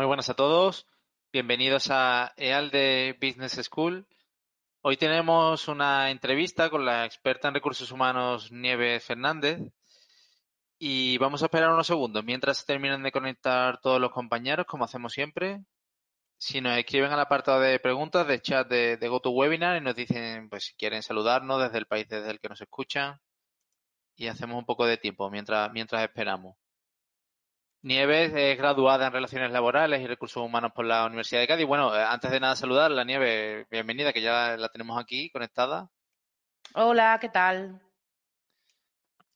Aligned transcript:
Muy 0.00 0.06
buenas 0.06 0.30
a 0.30 0.34
todos. 0.34 0.86
Bienvenidos 1.30 1.88
a 1.90 2.32
EALDE 2.38 3.18
Business 3.20 3.60
School. 3.62 4.06
Hoy 4.80 4.96
tenemos 4.96 5.68
una 5.68 6.10
entrevista 6.10 6.70
con 6.70 6.86
la 6.86 7.04
experta 7.04 7.48
en 7.48 7.54
recursos 7.54 7.92
humanos 7.92 8.50
Nieves 8.50 9.04
Fernández 9.04 9.60
y 10.78 11.18
vamos 11.18 11.42
a 11.42 11.44
esperar 11.44 11.68
unos 11.70 11.86
segundos 11.86 12.24
mientras 12.24 12.64
terminan 12.64 13.02
de 13.02 13.12
conectar 13.12 13.78
todos 13.82 14.00
los 14.00 14.10
compañeros, 14.10 14.64
como 14.64 14.84
hacemos 14.84 15.12
siempre. 15.12 15.60
Si 16.38 16.62
nos 16.62 16.78
escriben 16.78 17.12
al 17.12 17.20
apartado 17.20 17.60
de 17.60 17.78
preguntas 17.78 18.26
del 18.26 18.40
chat 18.40 18.66
de, 18.70 18.96
de 18.96 19.08
GoToWebinar 19.08 19.76
y 19.76 19.84
nos 19.84 19.94
dicen 19.94 20.48
pues 20.48 20.64
si 20.64 20.74
quieren 20.76 21.02
saludarnos 21.02 21.60
desde 21.60 21.76
el 21.76 21.84
país 21.84 22.08
desde 22.08 22.30
el 22.30 22.40
que 22.40 22.48
nos 22.48 22.62
escuchan 22.62 23.20
y 24.16 24.28
hacemos 24.28 24.56
un 24.56 24.64
poco 24.64 24.86
de 24.86 24.96
tiempo 24.96 25.28
mientras, 25.30 25.70
mientras 25.72 26.02
esperamos. 26.02 26.56
Nieves 27.82 28.32
es 28.34 28.58
graduada 28.58 29.06
en 29.06 29.12
Relaciones 29.12 29.52
Laborales 29.52 30.02
y 30.02 30.06
Recursos 30.06 30.42
Humanos 30.42 30.72
por 30.74 30.84
la 30.84 31.06
Universidad 31.06 31.40
de 31.40 31.46
Cádiz. 31.46 31.66
Bueno, 31.66 31.96
eh, 31.96 32.02
antes 32.02 32.30
de 32.30 32.38
nada 32.38 32.54
saludarla, 32.54 33.04
Nieves, 33.04 33.66
bienvenida, 33.70 34.12
que 34.12 34.20
ya 34.20 34.56
la 34.58 34.68
tenemos 34.68 35.00
aquí 35.00 35.30
conectada. 35.30 35.88
Hola, 36.74 37.16
¿qué 37.18 37.30
tal? 37.30 37.80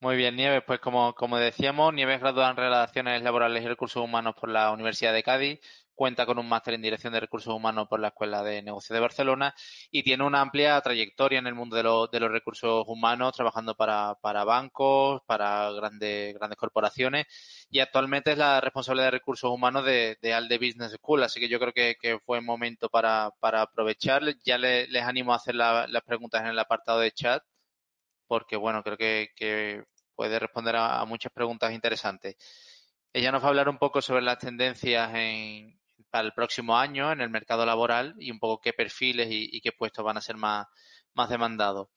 Muy 0.00 0.16
bien, 0.16 0.36
Nieves, 0.36 0.62
pues 0.66 0.78
como, 0.80 1.14
como 1.14 1.38
decíamos, 1.38 1.94
Nieves 1.94 2.16
es 2.16 2.20
graduada 2.20 2.50
en 2.50 2.56
Relaciones 2.56 3.22
Laborales 3.22 3.64
y 3.64 3.68
Recursos 3.68 4.04
Humanos 4.04 4.34
por 4.38 4.50
la 4.50 4.72
Universidad 4.72 5.14
de 5.14 5.22
Cádiz 5.22 5.60
cuenta 5.94 6.26
con 6.26 6.38
un 6.38 6.48
máster 6.48 6.74
en 6.74 6.82
Dirección 6.82 7.12
de 7.12 7.20
Recursos 7.20 7.54
Humanos 7.54 7.88
por 7.88 8.00
la 8.00 8.08
Escuela 8.08 8.42
de 8.42 8.62
Negocios 8.62 8.94
de 8.94 9.00
Barcelona 9.00 9.54
y 9.90 10.02
tiene 10.02 10.24
una 10.24 10.40
amplia 10.40 10.80
trayectoria 10.80 11.38
en 11.38 11.46
el 11.46 11.54
mundo 11.54 11.76
de, 11.76 11.82
de 11.82 12.20
los 12.20 12.30
recursos 12.30 12.84
humanos, 12.86 13.32
trabajando 13.34 13.74
para, 13.74 14.14
para 14.20 14.44
bancos, 14.44 15.22
para 15.26 15.70
grandes, 15.72 16.34
grandes 16.34 16.58
corporaciones 16.58 17.26
y 17.70 17.80
actualmente 17.80 18.32
es 18.32 18.38
la 18.38 18.60
responsable 18.60 19.02
de 19.02 19.10
recursos 19.10 19.50
humanos 19.50 19.84
de, 19.84 20.18
de 20.20 20.34
ALDE 20.34 20.58
Business 20.58 20.92
School, 20.92 21.22
así 21.22 21.40
que 21.40 21.48
yo 21.48 21.58
creo 21.58 21.72
que, 21.72 21.96
que 22.00 22.18
fue 22.20 22.40
momento 22.40 22.88
para, 22.88 23.30
para 23.40 23.62
aprovechar. 23.62 24.22
Ya 24.44 24.58
les 24.58 25.02
animo 25.02 25.32
a 25.32 25.36
hacer 25.36 25.54
las 25.54 26.02
preguntas 26.06 26.42
en 26.42 26.48
el 26.48 26.58
apartado 26.58 27.00
de 27.00 27.12
chat 27.12 27.42
porque, 28.26 28.56
bueno, 28.56 28.82
creo 28.82 28.96
que, 28.96 29.30
que 29.36 29.84
puede 30.14 30.38
responder 30.38 30.76
a, 30.76 31.00
a 31.00 31.04
muchas 31.04 31.32
preguntas 31.32 31.72
interesantes. 31.72 32.36
Ella 33.12 33.32
nos 33.32 33.42
va 33.42 33.46
a 33.46 33.48
hablar 33.50 33.68
un 33.68 33.78
poco 33.78 34.02
sobre 34.02 34.22
las 34.22 34.38
tendencias 34.38 35.10
en, 35.14 35.78
para 36.14 36.28
el 36.28 36.32
próximo 36.32 36.78
año 36.78 37.10
en 37.10 37.20
el 37.20 37.28
mercado 37.28 37.66
laboral 37.66 38.14
y 38.20 38.30
un 38.30 38.38
poco 38.38 38.60
qué 38.60 38.72
perfiles 38.72 39.26
y, 39.30 39.60
qué 39.60 39.72
puestos 39.72 40.04
van 40.04 40.16
a 40.16 40.20
ser 40.20 40.36
más, 40.36 40.64
más 41.12 41.28
demandados. 41.28 41.88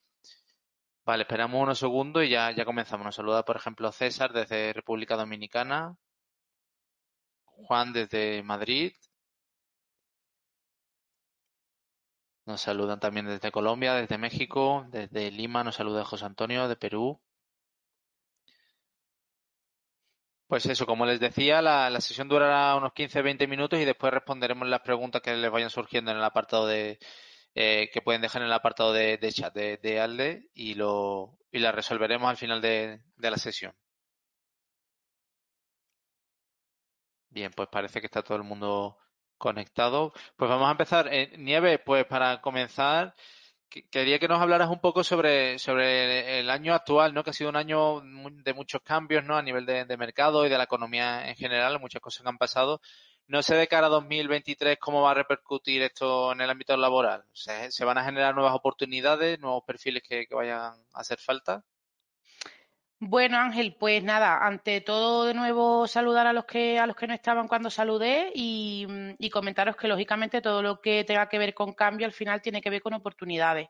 Vale, 1.05 1.21
esperamos 1.21 1.61
unos 1.61 1.77
segundos 1.77 2.23
y 2.23 2.29
ya, 2.29 2.49
ya 2.49 2.65
comenzamos. 2.65 3.05
Nos 3.05 3.15
saluda, 3.15 3.45
por 3.45 3.57
ejemplo, 3.57 3.91
César 3.91 4.33
desde 4.33 4.73
República 4.73 5.15
Dominicana, 5.15 5.97
Juan 7.45 7.93
desde 7.93 8.41
Madrid, 8.41 8.91
nos 12.47 12.61
saludan 12.61 12.99
también 12.99 13.27
desde 13.27 13.51
Colombia, 13.51 13.93
desde 13.93 14.17
México, 14.17 14.87
desde 14.89 15.29
Lima 15.29 15.63
nos 15.63 15.75
saluda 15.75 16.05
José 16.05 16.25
Antonio 16.25 16.67
de 16.67 16.75
Perú. 16.75 17.21
Pues 20.47 20.65
eso, 20.65 20.85
como 20.85 21.05
les 21.05 21.19
decía, 21.19 21.61
la, 21.61 21.99
sesión 22.01 22.29
durará 22.29 22.75
unos 22.75 22.93
15-20 22.93 23.47
minutos 23.47 23.79
y 23.79 23.85
después 23.85 24.13
responderemos 24.13 24.67
las 24.67 24.79
preguntas 24.81 25.21
que 25.21 25.35
les 25.35 25.51
vayan 25.51 25.69
surgiendo 25.69 26.11
en 26.11 26.17
el 26.17 26.23
apartado 26.23 26.65
de 26.67 26.99
eh, 27.55 27.89
que 27.91 28.01
pueden 28.01 28.21
dejar 28.21 28.41
en 28.41 28.47
el 28.47 28.53
apartado 28.53 28.93
de, 28.93 29.19
chat 29.33 29.53
de, 29.53 29.99
ALDE 29.99 30.49
y 30.53 30.75
lo 30.75 31.37
y 31.51 31.59
las 31.59 31.75
resolveremos 31.75 32.29
al 32.29 32.37
final 32.37 32.61
de, 32.61 33.01
la 33.17 33.37
sesión. 33.37 33.73
Bien, 37.29 37.51
pues 37.55 37.69
parece 37.69 37.99
que 37.99 38.07
está 38.07 38.21
todo 38.23 38.37
el 38.37 38.43
mundo 38.43 38.97
conectado. 39.37 40.13
Pues 40.35 40.49
vamos 40.49 40.67
a 40.67 40.71
empezar. 40.71 41.07
Eh, 41.13 41.33
Nieve, 41.37 41.79
pues 41.79 42.05
para 42.05 42.41
comenzar, 42.41 43.15
Quería 43.69 44.19
que 44.19 44.27
nos 44.27 44.41
hablaras 44.41 44.69
un 44.69 44.79
poco 44.79 45.03
sobre, 45.03 45.59
sobre 45.59 46.39
el 46.39 46.49
año 46.49 46.73
actual, 46.73 47.13
¿no? 47.13 47.23
Que 47.23 47.31
ha 47.31 47.33
sido 47.33 47.49
un 47.49 47.55
año 47.55 48.01
de 48.01 48.53
muchos 48.53 48.81
cambios, 48.81 49.23
¿no? 49.23 49.35
A 49.37 49.41
nivel 49.41 49.65
de, 49.65 49.97
mercado 49.97 50.45
y 50.45 50.49
de 50.49 50.57
la 50.57 50.63
economía 50.63 51.27
en 51.29 51.35
general, 51.35 51.79
muchas 51.79 52.01
cosas 52.01 52.23
que 52.23 52.29
han 52.29 52.37
pasado. 52.37 52.81
No 53.27 53.43
sé 53.43 53.55
de 53.55 53.67
cara 53.67 53.87
a 53.87 53.89
2023 53.89 54.77
cómo 54.79 55.01
va 55.01 55.11
a 55.11 55.15
repercutir 55.15 55.81
esto 55.81 56.31
en 56.31 56.41
el 56.41 56.49
ámbito 56.49 56.77
laboral. 56.77 57.25
¿Se, 57.33 57.85
van 57.85 57.97
a 57.97 58.05
generar 58.05 58.33
nuevas 58.35 58.53
oportunidades, 58.55 59.39
nuevos 59.39 59.63
perfiles 59.65 60.03
que, 60.07 60.27
que 60.27 60.35
vayan 60.35 60.59
a 60.59 60.77
hacer 60.93 61.19
falta? 61.19 61.63
Bueno, 62.99 63.37
Ángel, 63.37 63.75
pues 63.79 64.03
nada, 64.03 64.43
ante 64.43 64.81
todo 64.81 65.25
de 65.25 65.35
nuevo 65.35 65.85
saludar 65.85 66.25
a 66.25 66.33
los 66.33 66.45
que 66.45 66.79
a 66.79 66.87
los 66.87 66.95
que 66.95 67.05
no 67.05 67.13
estaban 67.13 67.47
cuando 67.47 67.69
saludé 67.69 68.31
y, 68.33 68.87
mm, 68.89 69.29
comentaros 69.31 69.75
que 69.75 69.87
lógicamente 69.87 70.41
todo 70.41 70.63
lo 70.63 70.81
que 70.81 71.03
tenga 71.03 71.29
que 71.29 71.37
ver 71.37 71.53
con 71.53 71.73
cambio 71.73 72.07
al 72.07 72.11
final 72.11 72.41
tiene 72.41 72.59
que 72.59 72.71
ver 72.71 72.81
con 72.81 72.95
oportunidades. 72.95 73.67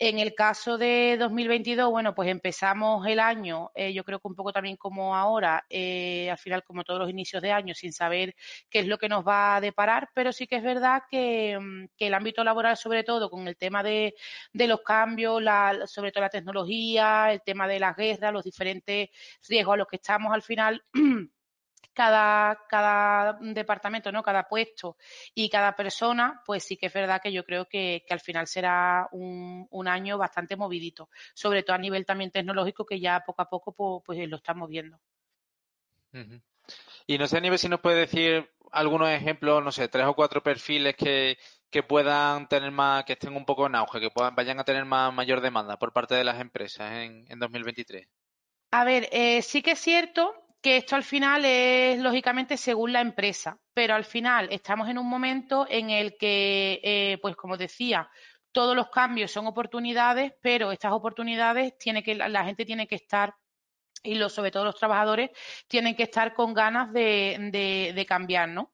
En 0.00 0.18
el 0.18 0.34
caso 0.34 0.76
de 0.76 1.16
2022, 1.20 1.88
bueno, 1.88 2.16
pues 2.16 2.28
empezamos 2.28 3.06
el 3.06 3.20
año, 3.20 3.70
eh, 3.76 3.92
yo 3.92 4.02
creo 4.02 4.18
que 4.18 4.26
un 4.26 4.34
poco 4.34 4.52
también 4.52 4.76
como 4.76 5.14
ahora, 5.14 5.64
eh, 5.70 6.28
al 6.28 6.38
final 6.38 6.64
como 6.64 6.82
todos 6.82 6.98
los 6.98 7.10
inicios 7.10 7.40
de 7.42 7.52
año, 7.52 7.74
sin 7.76 7.92
saber 7.92 8.34
qué 8.70 8.80
es 8.80 8.88
lo 8.88 8.98
que 8.98 9.08
nos 9.08 9.24
va 9.24 9.54
a 9.54 9.60
deparar, 9.60 10.08
pero 10.14 10.32
sí 10.32 10.48
que 10.48 10.56
es 10.56 10.64
verdad 10.64 11.02
que, 11.08 11.56
mm, 11.60 11.84
el 11.98 12.14
ámbito 12.14 12.42
laboral, 12.42 12.76
sobre 12.76 13.04
todo 13.04 13.30
con 13.30 13.46
el 13.46 13.56
tema 13.56 13.84
de, 13.84 14.14
de 14.52 14.66
los 14.66 14.80
cambios, 14.82 15.40
la, 15.42 15.86
sobre 15.86 16.10
todo 16.12 16.22
la 16.22 16.28
tecnología, 16.30 17.32
el 17.32 17.40
tema 17.42 17.68
de 17.68 17.78
las 17.78 17.94
guerras, 17.96 18.32
los 18.32 18.42
diferentes 18.44 18.63
diferentes 18.64 19.10
riesgos 19.48 19.74
a 19.74 19.76
los 19.76 19.86
que 19.86 19.96
estamos 19.96 20.32
al 20.32 20.42
final. 20.42 20.82
Cada, 21.92 22.58
cada, 22.68 23.38
departamento, 23.40 24.10
¿no? 24.10 24.20
Cada 24.20 24.48
puesto 24.48 24.96
y 25.32 25.48
cada 25.48 25.76
persona, 25.76 26.42
pues 26.44 26.64
sí 26.64 26.76
que 26.76 26.86
es 26.86 26.92
verdad 26.92 27.20
que 27.22 27.30
yo 27.30 27.44
creo 27.44 27.68
que, 27.68 28.04
al 28.10 28.18
final 28.18 28.48
será 28.48 29.08
un, 29.12 29.86
año 29.86 30.18
bastante 30.18 30.56
movidito, 30.56 31.08
sobre 31.34 31.62
todo 31.62 31.76
a 31.76 31.78
nivel 31.78 32.04
también 32.04 32.32
tecnológico, 32.32 32.84
que 32.84 32.98
ya 32.98 33.22
poco 33.24 33.42
a 33.42 33.48
poco 33.48 33.72
pues, 33.72 34.02
pues 34.04 34.28
lo 34.28 34.38
estamos 34.38 34.68
viendo. 34.68 34.98
Y 37.06 37.16
no 37.16 37.28
sé, 37.28 37.40
nivel 37.40 37.60
si 37.60 37.68
nos 37.68 37.80
puede 37.80 38.00
decir 38.00 38.50
algunos 38.72 39.08
ejemplos, 39.10 39.62
no 39.62 39.70
sé, 39.70 39.86
tres 39.86 40.06
o 40.06 40.14
cuatro 40.14 40.42
perfiles 40.42 40.96
que, 40.96 41.38
que 41.70 41.82
puedan 41.82 42.48
tener 42.48 42.70
más, 42.70 43.04
que 43.04 43.14
estén 43.14 43.36
un 43.36 43.44
poco 43.44 43.66
en 43.66 43.74
auge, 43.74 44.00
que 44.00 44.10
puedan, 44.10 44.34
vayan 44.34 44.60
a 44.60 44.64
tener 44.64 44.84
más 44.84 45.12
mayor 45.12 45.40
demanda 45.40 45.76
por 45.76 45.92
parte 45.92 46.14
de 46.14 46.22
las 46.22 46.40
empresas 46.40 46.92
en, 46.92 47.24
en 47.28 47.38
2023. 47.38 48.06
A 48.76 48.82
ver, 48.82 49.08
eh, 49.12 49.40
sí 49.42 49.62
que 49.62 49.70
es 49.72 49.78
cierto 49.78 50.34
que 50.60 50.78
esto 50.78 50.96
al 50.96 51.04
final 51.04 51.44
es 51.44 52.00
lógicamente 52.00 52.56
según 52.56 52.92
la 52.92 53.00
empresa, 53.02 53.56
pero 53.72 53.94
al 53.94 54.04
final 54.04 54.48
estamos 54.50 54.88
en 54.88 54.98
un 54.98 55.08
momento 55.08 55.64
en 55.70 55.90
el 55.90 56.16
que, 56.18 56.80
eh, 56.82 57.18
pues 57.22 57.36
como 57.36 57.56
decía, 57.56 58.10
todos 58.50 58.74
los 58.74 58.88
cambios 58.90 59.30
son 59.30 59.46
oportunidades, 59.46 60.32
pero 60.42 60.72
estas 60.72 60.90
oportunidades 60.90 61.78
tiene 61.78 62.02
que 62.02 62.16
la, 62.16 62.44
gente 62.44 62.64
tiene 62.64 62.88
que 62.88 62.96
estar 62.96 63.36
y 64.02 64.16
los, 64.16 64.32
sobre 64.32 64.50
todo 64.50 64.64
los 64.64 64.74
trabajadores 64.74 65.30
tienen 65.68 65.94
que 65.94 66.02
estar 66.02 66.34
con 66.34 66.52
ganas 66.52 66.92
de, 66.92 68.04
cambiar, 68.08 68.48
¿no? 68.48 68.72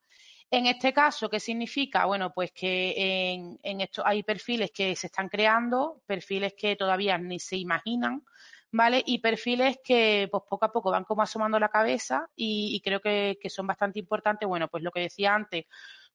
En 0.50 0.64
este 0.64 0.94
caso, 0.94 1.28
¿qué 1.28 1.40
significa? 1.40 2.06
Bueno, 2.06 2.32
pues 2.32 2.52
que 2.52 3.34
en 3.62 3.80
esto 3.82 4.02
hay 4.06 4.22
perfiles 4.22 4.70
que 4.72 4.96
se 4.96 5.08
están 5.08 5.28
creando, 5.28 6.00
perfiles 6.06 6.54
que 6.56 6.74
todavía 6.74 7.18
ni 7.18 7.38
se 7.38 7.58
imaginan, 7.58 8.24
¿vale? 8.72 9.02
Y 9.04 9.18
perfiles 9.18 9.78
que 9.82 10.28
pues 10.30 10.42
poco 10.48 10.64
a 10.64 10.72
poco 10.72 10.90
van 10.90 11.04
como 11.04 11.22
asomando 11.22 11.58
la 11.58 11.68
cabeza 11.68 12.28
y, 12.36 12.80
creo 12.82 13.00
que, 13.00 13.38
son 13.48 13.66
bastante 13.66 13.98
importantes. 13.98 14.48
Bueno, 14.48 14.68
pues 14.68 14.82
lo 14.82 14.92
que 14.92 15.00
decía 15.00 15.34
antes, 15.34 15.66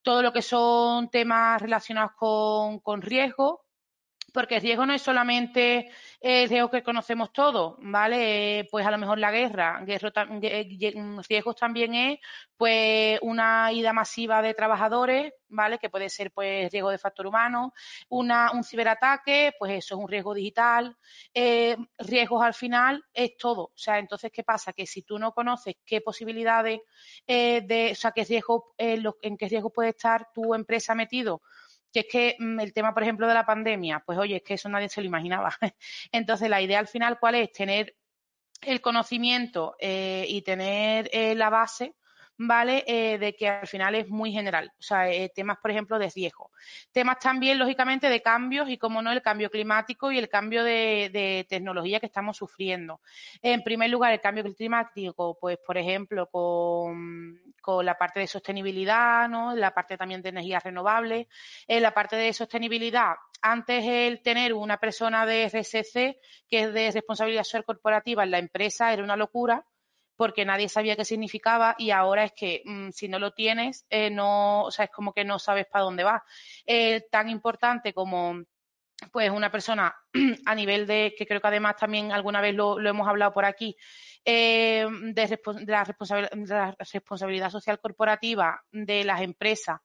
todo 0.02 0.22
lo 0.22 0.32
que 0.34 0.42
son 0.42 1.10
temas 1.10 1.62
relacionados 1.62 2.12
con, 2.18 2.80
con 2.80 3.02
riesgo, 3.02 3.65
porque 4.36 4.58
el 4.58 4.62
riesgo 4.62 4.86
no 4.86 4.94
es 4.94 5.02
solamente 5.02 5.90
el 6.20 6.50
riesgo 6.50 6.70
que 6.70 6.84
conocemos 6.84 7.32
todos, 7.32 7.76
¿vale? 7.80 8.68
Pues 8.70 8.86
a 8.86 8.92
lo 8.92 8.98
mejor 8.98 9.18
la 9.18 9.32
guerra, 9.32 9.82
riesgos 9.86 10.12
también 11.56 11.96
es 11.96 12.20
pues 12.58 13.18
una 13.22 13.72
ida 13.72 13.94
masiva 13.94 14.42
de 14.42 14.54
trabajadores, 14.54 15.32
¿vale? 15.48 15.80
Que 15.80 15.90
puede 15.90 16.10
ser 16.10 16.32
pues 16.32 16.70
riesgo 16.70 16.90
de 16.90 16.98
factor 16.98 17.28
humano, 17.28 17.74
una, 18.10 18.52
un 18.52 18.66
ciberataque, 18.66 19.54
pues 19.58 19.72
eso 19.72 19.96
es 19.96 20.02
un 20.02 20.10
riesgo 20.10 20.34
digital, 20.34 20.98
eh, 21.34 21.78
riesgos 21.98 22.44
al 22.44 22.54
final 22.54 23.06
es 23.14 23.38
todo, 23.38 23.62
o 23.62 23.78
sea, 23.78 24.00
entonces 24.00 24.32
¿qué 24.34 24.44
pasa? 24.44 24.74
Que 24.74 24.86
si 24.86 25.04
tú 25.04 25.18
no 25.18 25.32
conoces 25.32 25.76
qué 25.86 26.02
posibilidades 26.02 26.82
eh, 27.26 27.62
de, 27.62 27.92
o 27.94 27.96
sea, 27.96 28.12
qué 28.12 28.26
riesgo, 28.26 28.74
eh, 28.78 29.02
en 29.22 29.38
qué 29.38 29.48
riesgo 29.48 29.70
puede 29.70 29.92
estar 29.92 30.28
tu 30.34 30.54
empresa 30.54 30.94
metido 30.94 31.42
que 31.96 32.00
es 32.02 32.08
que 32.12 32.36
mm, 32.44 32.60
el 32.60 32.74
tema, 32.74 32.94
por 32.94 33.04
ejemplo, 33.04 33.28
de 33.28 33.34
la 33.34 33.46
pandemia, 33.46 34.04
pues 34.06 34.18
oye, 34.18 34.38
es 34.38 34.44
que 34.44 34.56
eso 34.56 34.70
nadie 34.70 34.90
se 34.90 35.02
lo 35.02 35.08
imaginaba. 35.08 35.56
Entonces, 36.12 36.50
la 36.50 36.62
idea 36.62 36.80
al 36.80 36.88
final, 36.88 37.20
¿cuál 37.20 37.36
es? 37.36 37.52
Tener 37.52 37.96
el 38.62 38.82
conocimiento 38.82 39.76
eh, 39.80 40.26
y 40.28 40.42
tener 40.42 41.10
eh, 41.14 41.36
la 41.36 41.50
base 41.50 41.96
¿vale? 42.38 42.84
Eh, 42.86 43.18
de 43.18 43.34
que 43.34 43.48
al 43.48 43.66
final 43.66 43.96
es 43.96 44.10
muy 44.10 44.34
general. 44.34 44.74
O 44.78 44.84
sea, 44.84 45.08
temas, 45.34 45.58
por 45.62 45.72
ejemplo, 45.72 45.98
de 45.98 46.10
riesgo. 46.10 46.52
Temas 46.92 47.18
también, 47.20 47.58
lógicamente, 47.58 48.10
de 48.10 48.22
cambios 48.22 48.70
y, 48.70 48.78
como 48.78 49.02
no, 49.02 49.14
el 49.14 49.22
cambio 49.22 49.50
climático 49.50 50.12
y 50.12 50.18
el 50.18 50.28
cambio 50.28 50.66
de, 50.66 51.10
de, 51.14 51.46
tecnología 51.48 52.02
que 52.02 52.08
estamos 52.08 52.36
sufriendo. 52.36 53.00
En 53.42 53.64
primer 53.64 53.90
lugar, 53.90 54.12
el 54.12 54.20
cambio 54.20 54.44
climático, 54.54 55.38
pues, 55.40 55.58
por 55.66 55.78
ejemplo, 55.78 56.28
con, 56.30 57.40
con 57.66 57.84
la 57.84 57.98
parte 57.98 58.20
de 58.20 58.28
sostenibilidad, 58.28 59.28
¿no? 59.28 59.56
La 59.56 59.74
parte 59.74 59.98
también 59.98 60.22
de 60.22 60.30
energías 60.30 60.64
renovables. 60.64 61.26
En 61.68 61.82
la 61.82 61.96
parte 61.96 62.16
de 62.16 62.32
sostenibilidad, 62.32 63.16
antes 63.42 63.84
el 63.84 64.22
tener 64.22 64.54
una 64.54 64.78
persona 64.78 65.26
de 65.26 65.46
RSC, 65.46 66.20
que 66.48 66.60
es 66.60 66.74
de 66.74 66.92
responsabilidad 66.92 67.44
social 67.44 67.66
corporativa 67.66 68.24
en 68.24 68.30
la 68.30 68.38
empresa, 68.38 68.94
era 68.94 69.04
una 69.04 69.16
locura 69.18 69.66
porque 70.16 70.46
nadie 70.46 70.70
sabía 70.70 70.96
qué 70.96 71.06
significaba 71.06 71.76
y 71.80 71.90
ahora 71.90 72.24
es 72.26 72.34
que 72.34 72.62
mm, 72.64 72.92
si 72.92 73.10
no 73.10 73.18
lo 73.18 73.32
tienes, 73.34 73.86
eh, 73.90 74.12
no, 74.12 74.66
o 74.66 74.72
sea, 74.72 74.86
es 74.86 74.92
como 74.92 75.12
que 75.12 75.26
no 75.26 75.40
sabes 75.40 75.66
para 75.66 75.86
dónde 75.86 76.04
vas. 76.04 76.22
tan 77.10 77.30
importante 77.30 77.94
como 77.94 78.44
pues 79.12 79.30
una 79.30 79.52
persona 79.52 79.96
a 80.46 80.56
nivel 80.56 80.88
de, 80.88 81.14
que 81.18 81.26
creo 81.26 81.42
que 81.42 81.48
además 81.48 81.76
también 81.78 82.12
alguna 82.12 82.42
vez 82.42 82.56
lo, 82.56 82.80
hemos 82.80 83.08
hablado 83.08 83.34
por 83.34 83.46
aquí, 83.46 83.76
eh, 84.24 84.88
de, 84.90 85.40
la 85.68 85.84
responsabilidad 86.78 87.50
social 87.50 87.80
corporativa 87.80 88.62
de 88.72 89.04
las 89.04 89.22
empresas 89.22 89.80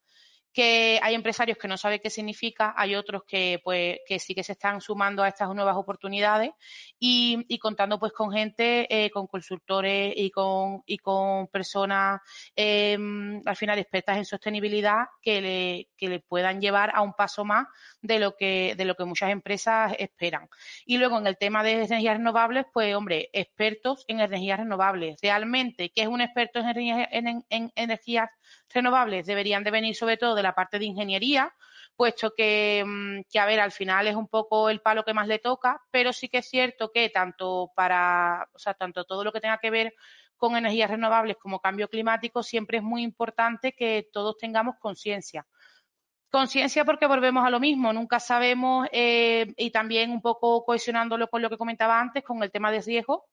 que 0.52 0.98
hay 1.02 1.14
empresarios 1.14 1.58
que 1.58 1.68
no 1.68 1.76
saben 1.76 2.00
qué 2.02 2.10
significa, 2.10 2.74
hay 2.76 2.94
otros 2.94 3.22
que 3.26 3.60
pues 3.62 3.98
que 4.06 4.18
sí 4.18 4.34
que 4.34 4.42
se 4.42 4.52
están 4.52 4.80
sumando 4.80 5.22
a 5.22 5.28
estas 5.28 5.54
nuevas 5.54 5.76
oportunidades 5.76 6.50
y, 6.98 7.44
y 7.48 7.58
contando 7.58 7.98
pues 7.98 8.12
con 8.12 8.32
gente, 8.32 8.86
eh, 8.88 9.10
con 9.10 9.26
consultores 9.26 10.12
y 10.16 10.30
con, 10.30 10.82
y 10.86 10.98
con 10.98 11.46
personas 11.48 12.20
eh, 12.56 12.98
al 13.44 13.56
final 13.56 13.78
expertas 13.78 14.16
en 14.16 14.24
sostenibilidad 14.24 15.06
que 15.22 15.40
le, 15.40 15.88
que 15.96 16.08
le 16.08 16.20
puedan 16.20 16.60
llevar 16.60 16.90
a 16.94 17.02
un 17.02 17.12
paso 17.14 17.44
más 17.44 17.66
de 18.00 18.18
lo 18.18 18.36
que, 18.36 18.74
de 18.76 18.84
lo 18.84 18.94
que 18.94 19.04
muchas 19.04 19.30
empresas 19.30 19.94
esperan. 19.98 20.48
Y 20.84 20.98
luego 20.98 21.18
en 21.18 21.26
el 21.26 21.36
tema 21.36 21.62
de 21.62 21.84
energías 21.84 22.16
renovables, 22.16 22.66
pues 22.72 22.94
hombre, 22.94 23.30
expertos 23.32 24.04
en 24.08 24.20
energías 24.20 24.58
renovables. 24.58 25.18
Realmente, 25.22 25.90
¿qué 25.90 26.02
es 26.02 26.08
un 26.08 26.20
experto 26.20 26.60
en, 26.60 27.06
en, 27.28 27.44
en 27.48 27.72
energías 27.74 28.30
renovables? 28.68 29.26
Deberían 29.26 29.64
de 29.64 29.70
venir 29.70 29.94
sobre 29.94 30.16
todo 30.16 30.34
de 30.34 30.42
la 30.42 30.54
parte 30.54 30.78
de 30.78 30.86
ingeniería, 30.86 31.54
puesto 31.96 32.32
que, 32.34 32.82
mm, 32.86 33.22
que, 33.30 33.38
a 33.38 33.46
ver, 33.46 33.60
al 33.60 33.72
final 33.72 34.06
es 34.06 34.16
un 34.16 34.28
poco 34.28 34.70
el 34.70 34.80
palo 34.80 35.04
que 35.04 35.14
más 35.14 35.28
le 35.28 35.38
toca, 35.38 35.82
pero 35.90 36.12
sí 36.12 36.28
que 36.28 36.38
es 36.38 36.48
cierto 36.48 36.90
que 36.92 37.10
tanto 37.10 37.72
para, 37.74 38.48
o 38.52 38.58
sea, 38.58 38.74
tanto 38.74 39.04
todo 39.04 39.24
lo 39.24 39.32
que 39.32 39.40
tenga 39.40 39.58
que 39.58 39.70
ver 39.70 39.94
con 40.40 40.56
energías 40.56 40.90
renovables 40.90 41.36
como 41.36 41.60
cambio 41.60 41.88
climático, 41.88 42.42
siempre 42.42 42.78
es 42.78 42.82
muy 42.82 43.02
importante 43.02 43.72
que 43.72 44.08
todos 44.10 44.38
tengamos 44.38 44.76
conciencia. 44.80 45.46
Conciencia 46.30 46.84
porque 46.84 47.06
volvemos 47.06 47.44
a 47.44 47.50
lo 47.50 47.60
mismo, 47.60 47.92
nunca 47.92 48.20
sabemos 48.20 48.88
eh, 48.92 49.52
y 49.56 49.70
también 49.70 50.10
un 50.10 50.22
poco 50.22 50.64
cohesionándolo 50.64 51.28
con 51.28 51.42
lo 51.42 51.50
que 51.50 51.58
comentaba 51.58 52.00
antes, 52.00 52.24
con 52.24 52.42
el 52.42 52.50
tema 52.50 52.72
de 52.72 52.80
riesgo. 52.80 53.26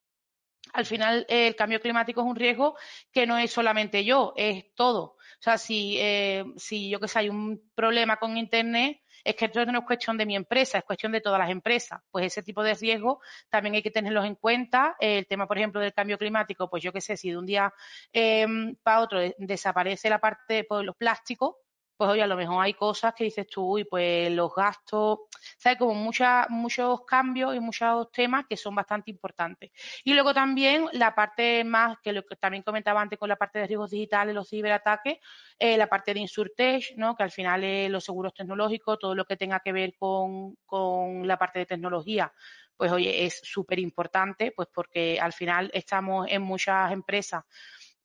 Al 0.77 0.85
final, 0.85 1.25
el 1.27 1.55
cambio 1.55 1.81
climático 1.81 2.21
es 2.21 2.27
un 2.27 2.35
riesgo 2.35 2.77
que 3.11 3.25
no 3.25 3.35
es 3.35 3.49
solamente 3.51 4.05
yo, 4.05 4.33
es 4.37 4.75
todo. 4.75 5.01
O 5.15 5.41
sea, 5.41 5.57
si, 5.57 5.97
eh, 5.99 6.45
si 6.55 6.87
yo 6.91 6.99
que 6.99 7.07
sé, 7.07 7.17
hay 7.17 7.29
un 7.29 7.71
problema 7.73 8.17
con 8.17 8.37
Internet, 8.37 8.99
es 9.23 9.35
que 9.35 9.45
esto 9.45 9.65
no 9.65 9.79
es 9.79 9.85
cuestión 9.85 10.19
de 10.19 10.27
mi 10.27 10.35
empresa, 10.35 10.77
es 10.77 10.83
cuestión 10.83 11.13
de 11.13 11.21
todas 11.21 11.39
las 11.39 11.49
empresas. 11.49 11.99
Pues 12.11 12.27
ese 12.27 12.43
tipo 12.43 12.61
de 12.61 12.75
riesgos 12.75 13.17
también 13.49 13.73
hay 13.73 13.81
que 13.81 13.89
tenerlos 13.89 14.25
en 14.25 14.35
cuenta. 14.35 14.95
El 14.99 15.25
tema, 15.25 15.47
por 15.47 15.57
ejemplo, 15.57 15.81
del 15.81 15.93
cambio 15.93 16.19
climático, 16.19 16.69
pues 16.69 16.83
yo 16.83 16.93
que 16.93 17.01
sé, 17.01 17.17
si 17.17 17.31
de 17.31 17.37
un 17.39 17.47
día 17.47 17.73
eh, 18.13 18.45
para 18.83 19.01
otro 19.01 19.19
desaparece 19.39 20.11
la 20.11 20.19
parte 20.19 20.53
de 20.53 20.63
pues, 20.63 20.85
los 20.85 20.95
plásticos, 20.95 21.55
pues 21.97 22.11
oye, 22.11 22.21
a 22.21 22.27
lo 22.27 22.35
mejor 22.37 22.63
hay 22.63 22.73
cosas 22.73 23.13
que 23.15 23.23
dices 23.23 23.47
tú, 23.47 23.79
y 23.79 23.83
pues 23.83 24.31
los 24.31 24.53
gastos, 24.53 25.19
¿sabes? 25.57 25.79
Como 25.79 25.95
muchos 25.95 27.01
cambios 27.05 27.55
y 27.55 27.59
muchos 27.59 28.11
temas 28.11 28.45
que 28.47 28.55
son 28.55 28.75
bastante 28.75 29.11
importantes. 29.11 29.71
Y 30.03 30.13
luego 30.13 30.33
también 30.33 30.85
la 30.93 31.15
parte 31.15 31.63
más, 31.63 31.97
que 32.03 32.13
lo 32.13 32.23
que 32.23 32.35
también 32.35 32.63
comentaba 32.63 33.01
antes 33.01 33.17
con 33.17 33.29
la 33.29 33.35
parte 33.35 33.59
de 33.59 33.67
riesgos 33.67 33.89
digitales, 33.89 34.35
los 34.35 34.49
ciberataques, 34.49 35.17
eh, 35.57 35.77
la 35.77 35.87
parte 35.87 36.13
de 36.13 36.19
Insurtech, 36.19 36.95
¿no? 36.97 37.15
Que 37.15 37.23
al 37.23 37.31
final 37.31 37.63
es 37.63 37.89
los 37.89 38.03
seguros 38.03 38.33
tecnológicos, 38.33 38.99
todo 38.99 39.15
lo 39.15 39.25
que 39.25 39.35
tenga 39.35 39.59
que 39.59 39.71
ver 39.71 39.95
con, 39.97 40.55
con 40.65 41.27
la 41.27 41.37
parte 41.37 41.59
de 41.59 41.65
tecnología, 41.65 42.31
pues 42.77 42.91
oye, 42.91 43.25
es 43.25 43.41
súper 43.43 43.79
importante, 43.79 44.53
pues 44.55 44.67
porque 44.71 45.19
al 45.19 45.33
final 45.33 45.71
estamos 45.73 46.27
en 46.29 46.43
muchas 46.43 46.91
empresas 46.91 47.43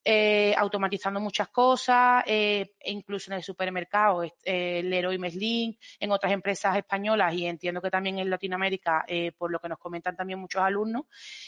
eh, 0.04 0.52
automatizando 0.58 1.20
muchas 1.20 1.49
cosas, 1.49 2.25
eh, 2.26 2.75
incluso 2.87 3.31
en 3.31 3.37
el 3.37 3.43
supermercado, 3.44 4.25
eh, 4.43 4.82
Leroy 4.82 5.16
Merlin, 5.16 5.78
en 6.00 6.10
otras 6.10 6.32
empresas 6.32 6.76
españolas 6.76 7.32
y 7.34 7.46
entiendo 7.46 7.81
que 7.81 7.90
también 7.90 8.19
en 8.19 8.28
Latinoamérica, 8.28 9.04
por 9.38 9.52
lo 9.52 9.60
que 9.60 9.69
nos 9.69 9.78
comentan 9.78 10.16
también 10.16 10.40
muchos 10.40 10.60
alumnos, 10.60 11.04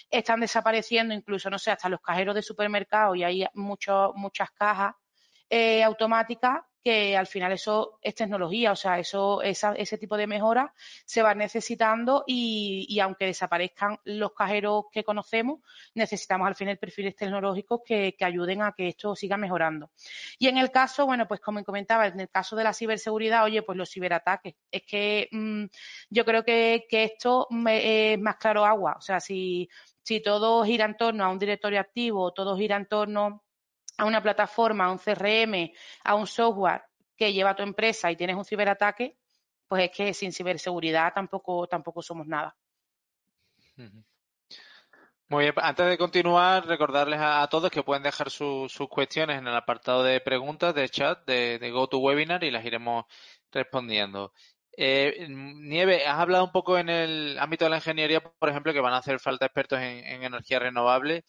están 0.09 0.39
desapareciendo 0.39 1.15
incluso, 1.15 1.51
no 1.51 1.59
sé, 1.59 1.73
hasta 1.73 1.89
los 1.89 2.01
cajeros 2.01 2.37
de 2.37 2.43
supermercado 2.43 3.17
y 3.17 3.25
hay 3.25 3.45
muchas 3.55 4.51
cajas 4.53 4.95
automáticas 5.85 6.61
que 6.85 7.17
al 7.17 7.27
final 7.27 7.51
eso 7.53 7.99
es 8.03 8.15
tecnología, 8.15 8.73
o 8.73 8.77
sea, 8.77 8.99
eso, 8.99 9.41
ese 9.41 9.97
tipo 9.97 10.19
de 10.19 10.27
mejoras 10.27 10.71
se 11.07 11.23
va 11.23 11.35
necesitando 11.35 12.25
y, 12.27 12.99
aunque 13.01 13.25
desaparezcan 13.25 13.99
los 14.05 14.35
cajeros 14.35 14.85
que 14.93 15.03
conocemos, 15.03 15.61
necesitamos 15.95 16.47
al 16.47 16.55
final 16.55 16.77
perfiles 16.77 17.17
tecnológicos 17.17 17.81
que, 17.87 18.15
ayuden 18.21 18.63
a 18.63 18.73
que 18.73 18.89
esto 18.89 19.17
siga 19.17 19.37
mejorando. 19.39 19.91
Y 20.39 20.49
en 20.49 20.59
el 20.59 20.71
caso, 20.71 21.07
bueno, 21.07 21.27
pues 21.27 21.41
como 21.41 21.65
comentaba, 21.65 22.07
en 22.07 22.21
el 22.21 22.29
caso 22.29 22.55
de 22.55 22.65
la 22.65 22.75
ciberseguridad, 22.75 23.45
oye, 23.45 23.63
pues 23.63 23.79
los 23.79 23.91
ciberataques, 23.91 24.55
es 24.71 24.83
que 24.83 25.29
mm, 25.31 25.65
yo 26.11 26.25
creo 26.25 26.45
que, 26.45 26.87
esto 26.91 27.49
es 27.69 28.19
más 28.19 28.37
claro 28.37 28.67
agua, 28.67 28.97
o 28.99 29.01
sea, 29.01 29.21
si, 29.21 29.69
si 30.03 30.21
todo 30.21 30.65
gira 30.65 30.85
en 30.85 30.97
torno 30.97 31.25
a 31.25 31.31
un 31.31 31.39
directorio 31.39 31.81
activo, 31.81 32.33
todo 32.33 32.57
gira 32.57 32.77
en 32.77 32.87
torno 32.87 33.44
a 33.97 34.05
una 34.05 34.23
plataforma, 34.23 34.87
a 34.87 34.93
un 34.93 34.99
CRM, 34.99 35.73
a 36.05 36.15
un 36.15 36.27
software 36.27 36.83
que 37.17 37.33
lleva 37.33 37.55
tu 37.55 37.63
empresa 37.63 38.11
y 38.11 38.17
tienes 38.17 38.37
un 38.37 38.45
ciberataque, 38.45 39.17
pues 39.69 39.85
es 39.85 39.91
que 39.91 40.15
sin 40.15 40.33
ciberseguridad 40.33 41.13
tampoco, 41.15 41.67
tampoco 41.67 42.03
somos 42.03 42.27
nada. 42.27 42.57
Muy 45.29 45.45
bien, 45.45 45.55
antes 45.57 45.87
de 45.87 45.99
continuar, 45.99 46.67
recordarles 46.67 47.19
a, 47.21 47.47
todos 47.49 47.71
que 47.71 47.83
pueden 47.83 48.03
dejar 48.03 48.31
sus 48.31 48.77
cuestiones 48.89 49.39
en 49.39 49.47
el 49.47 49.57
apartado 49.57 50.03
de 50.03 50.21
preguntas 50.21 50.75
de 50.75 50.89
chat 50.89 51.25
de, 51.27 51.59
de 51.59 51.71
GoToWebinar 51.71 52.45
y 52.45 52.51
las 52.51 52.65
iremos 52.65 53.07
respondiendo. 53.51 54.33
Eh, 54.77 55.27
Nieve, 55.29 56.05
has 56.05 56.19
hablado 56.19 56.45
un 56.45 56.53
poco 56.53 56.77
en 56.79 56.89
el 56.89 57.39
ámbito 57.39 57.65
de 57.65 57.71
la 57.71 57.77
ingeniería, 57.77 58.21
por 58.21 58.49
ejemplo, 58.49 58.73
que 58.73 58.81
van 58.81 58.93
a 58.93 58.99
hacer 58.99 59.21
falta 59.21 59.47
expertos 59.47 59.79
en, 59.79 60.05
en 60.05 60.25
energía 60.25 60.59
renovable. 60.59 61.25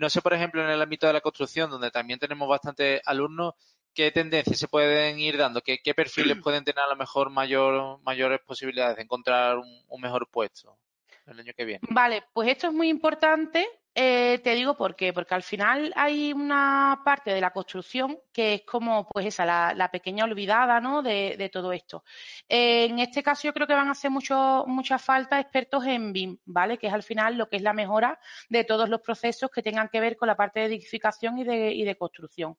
No 0.00 0.08
sé, 0.08 0.22
por 0.22 0.32
ejemplo, 0.32 0.64
en 0.64 0.70
el 0.70 0.80
ámbito 0.80 1.06
de 1.06 1.12
la 1.12 1.20
construcción, 1.20 1.68
donde 1.68 1.90
también 1.90 2.18
tenemos 2.18 2.48
bastantes 2.48 3.02
alumnos, 3.04 3.52
¿qué 3.92 4.10
tendencias 4.10 4.58
se 4.58 4.66
pueden 4.66 5.18
ir 5.18 5.36
dando? 5.36 5.60
¿Qué, 5.60 5.78
perfiles 5.94 6.38
pueden 6.42 6.64
tener 6.64 6.82
a 6.82 6.88
lo 6.88 6.96
mejor 6.96 7.28
mayor, 7.28 8.00
mayores 8.00 8.40
posibilidades 8.40 8.96
de 8.96 9.02
encontrar 9.02 9.58
un, 9.58 10.00
mejor 10.00 10.26
puesto 10.30 10.78
el 11.26 11.40
año 11.40 11.52
que 11.54 11.66
viene? 11.66 11.80
Vale, 11.90 12.24
pues 12.32 12.48
esto 12.48 12.68
es 12.68 12.72
muy 12.72 12.88
importante 12.88 13.68
eh, 13.94 14.40
te 14.44 14.54
digo 14.54 14.76
por 14.76 14.94
qué, 14.94 15.12
porque 15.12 15.34
al 15.34 15.42
final 15.42 15.92
hay 15.96 16.32
una 16.32 17.00
parte 17.04 17.32
de 17.32 17.40
la 17.40 17.50
construcción 17.50 18.18
que 18.32 18.54
es 18.54 18.62
como, 18.62 19.08
pues 19.08 19.26
esa, 19.26 19.44
la, 19.74 19.90
pequeña 19.90 20.24
olvidada, 20.24 20.80
¿no? 20.80 21.02
De, 21.02 21.50
todo 21.52 21.72
esto. 21.72 22.04
en 22.48 23.00
este 23.00 23.22
caso 23.22 23.42
yo 23.44 23.52
creo 23.52 23.66
que 23.66 23.74
van 23.74 23.88
a 23.88 23.92
hacer 23.92 24.10
mucho, 24.10 24.64
mucha 24.68 24.98
falta 24.98 25.40
expertos 25.40 25.84
en 25.86 26.12
BIM, 26.12 26.38
¿vale? 26.44 26.78
Que 26.78 26.86
es 26.86 26.92
al 26.92 27.02
final 27.02 27.36
lo 27.36 27.48
que 27.48 27.56
es 27.56 27.62
la 27.62 27.72
mejora 27.72 28.20
de 28.48 28.62
todos 28.64 28.88
los 28.88 29.00
procesos 29.00 29.50
que 29.50 29.62
tengan 29.62 29.88
que 29.88 30.00
ver 30.00 30.16
con 30.16 30.28
la 30.28 30.36
parte 30.36 30.60
de 30.60 30.66
edificación 30.66 31.38
y 31.38 31.44
de, 31.44 31.96
construcción. 31.98 32.56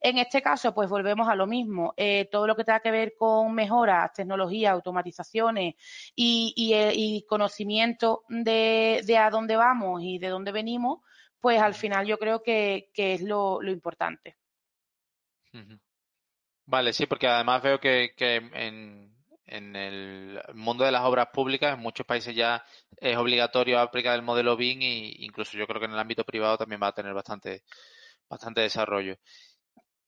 En 0.00 0.18
este 0.18 0.40
caso, 0.40 0.72
pues 0.72 0.88
volvemos 0.88 1.28
a 1.28 1.34
lo 1.34 1.46
mismo. 1.46 1.92
Eh, 1.96 2.28
todo 2.30 2.46
lo 2.46 2.54
que 2.54 2.64
tenga 2.64 2.80
que 2.80 2.92
ver 2.92 3.14
con 3.18 3.52
mejoras, 3.52 4.12
tecnología, 4.12 4.70
automatizaciones 4.70 5.74
y, 6.14 6.72
eh, 6.72 7.24
conocimiento 7.28 8.22
de, 8.28 9.02
de 9.04 9.18
a 9.18 9.30
dónde 9.30 9.56
vamos 9.56 10.02
y 10.02 10.18
de 10.18 10.28
dónde 10.28 10.52
venimos 10.52 10.67
pues 11.40 11.60
al 11.60 11.74
final 11.74 12.06
yo 12.06 12.18
creo 12.18 12.42
que, 12.42 12.90
es 12.94 13.22
lo, 13.22 13.62
importante. 13.62 14.36
Vale, 16.66 16.92
sí, 16.92 17.06
porque 17.06 17.26
además 17.26 17.62
veo 17.62 17.80
que, 17.80 18.12
en, 18.16 19.76
el 19.76 20.40
mundo 20.54 20.84
de 20.84 20.92
las 20.92 21.04
obras 21.04 21.28
públicas, 21.32 21.74
en 21.74 21.80
muchos 21.80 22.06
países 22.06 22.34
ya 22.34 22.64
es 22.96 23.16
obligatorio 23.16 23.78
aplicar 23.78 24.14
el 24.14 24.22
modelo 24.22 24.56
BIM 24.56 24.82
e 24.82 25.14
incluso 25.20 25.56
yo 25.56 25.66
creo 25.66 25.80
que 25.80 25.86
en 25.86 25.92
el 25.92 25.98
ámbito 25.98 26.24
privado 26.24 26.58
también 26.58 26.82
va 26.82 26.88
a 26.88 26.94
tener 26.94 27.14
bastante, 27.14 27.62
bastante 28.28 28.60
desarrollo. 28.60 29.16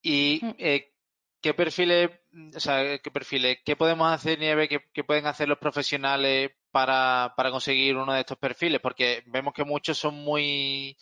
¿Y 0.03 0.41
eh, 0.59 0.93
qué 1.41 1.55
perfiles, 1.55 2.11
o 2.55 2.61
sea, 2.61 2.99
qué 2.99 3.11
perfiles, 3.11 3.59
qué 3.65 3.77
podemos 3.77 4.13
hacer, 4.13 4.39
Nieve, 4.39 4.69
qué 4.69 5.05
pueden 5.05 5.27
hacer 5.27 5.49
los 5.49 5.59
profesionales 5.59 6.51
para, 6.71 7.35
para 7.37 7.51
conseguir 7.51 7.97
uno 7.97 8.13
de 8.13 8.21
estos 8.21 8.39
perfiles? 8.39 8.81
Porque 8.81 9.23
vemos 9.27 9.53
que 9.55 9.65
muchos 9.65 9.99
son 9.99 10.15
muy 10.15 10.97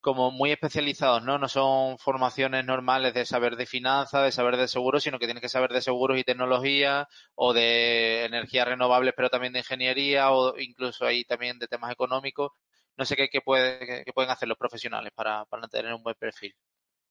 como 0.00 0.30
muy 0.32 0.50
especializados, 0.52 1.22
¿no? 1.22 1.38
No 1.38 1.48
son 1.48 1.96
formaciones 1.98 2.64
normales 2.64 3.14
de 3.14 3.24
saber 3.24 3.56
de 3.56 3.66
finanzas, 3.66 4.24
de 4.24 4.32
saber 4.32 4.56
de 4.56 4.66
seguros, 4.68 5.04
sino 5.04 5.18
que 5.18 5.26
tienen 5.26 5.40
que 5.40 5.48
saber 5.48 5.72
de 5.72 5.80
seguros 5.80 6.18
y 6.18 6.24
tecnología 6.24 7.08
o 7.36 7.52
de 7.52 8.24
energías 8.24 8.66
renovables, 8.66 9.14
pero 9.16 9.30
también 9.30 9.52
de 9.52 9.60
ingeniería 9.60 10.32
o 10.32 10.58
incluso 10.58 11.06
ahí 11.06 11.24
también 11.24 11.58
de 11.60 11.68
temas 11.68 11.92
económicos. 11.92 12.50
No 12.96 13.04
sé 13.04 13.16
qué, 13.16 13.28
qué, 13.28 13.40
puede, 13.40 14.04
qué 14.04 14.12
pueden 14.12 14.30
hacer 14.30 14.48
los 14.48 14.58
profesionales 14.58 15.12
para, 15.14 15.44
para 15.46 15.68
tener 15.68 15.94
un 15.94 16.02
buen 16.02 16.16
perfil. 16.16 16.54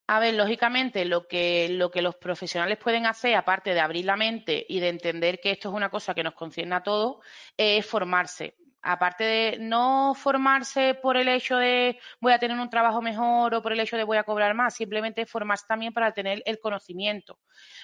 A 0.08 0.20
ver, 0.20 0.34
lógicamente, 0.34 1.06
lo 1.06 1.28
que, 1.28 1.70
lo 1.70 1.90
que 1.90 2.02
los 2.02 2.16
profesionales 2.16 2.78
pueden 2.78 3.06
hacer, 3.06 3.36
aparte 3.36 3.74
de 3.74 3.80
abrir 3.80 4.06
la 4.06 4.18
mente 4.18 4.66
y 4.68 4.80
de 4.80 4.90
entender 4.90 5.40
que 5.40 5.52
esto 5.52 5.70
es 5.70 5.76
una 5.76 5.90
cosa 5.90 6.14
que 6.14 6.24
nos 6.24 6.34
concierne 6.34 6.76
a 6.76 6.84
todos, 6.84 7.18
es 7.56 7.86
formarse 7.86 8.56
aparte 8.82 9.24
de 9.24 9.58
no 9.60 10.14
formarse 10.16 10.96
por 10.96 11.18
el 11.18 11.28
hecho 11.28 11.58
de 11.58 12.00
voy 12.20 12.34
a 12.34 12.40
tener 12.40 12.58
un 12.58 12.70
trabajo 12.70 13.02
mejor 13.02 13.54
o 13.54 13.62
por 13.62 13.74
el 13.74 13.80
hecho 13.80 13.98
de 13.98 14.04
voy 14.04 14.18
a 14.18 14.24
cobrar 14.24 14.56
más, 14.56 14.76
simplemente 14.76 15.26
formarse 15.26 15.66
también 15.68 15.94
para 15.94 16.14
tener 16.14 16.42
el 16.46 16.60
conocimiento, 16.60 17.40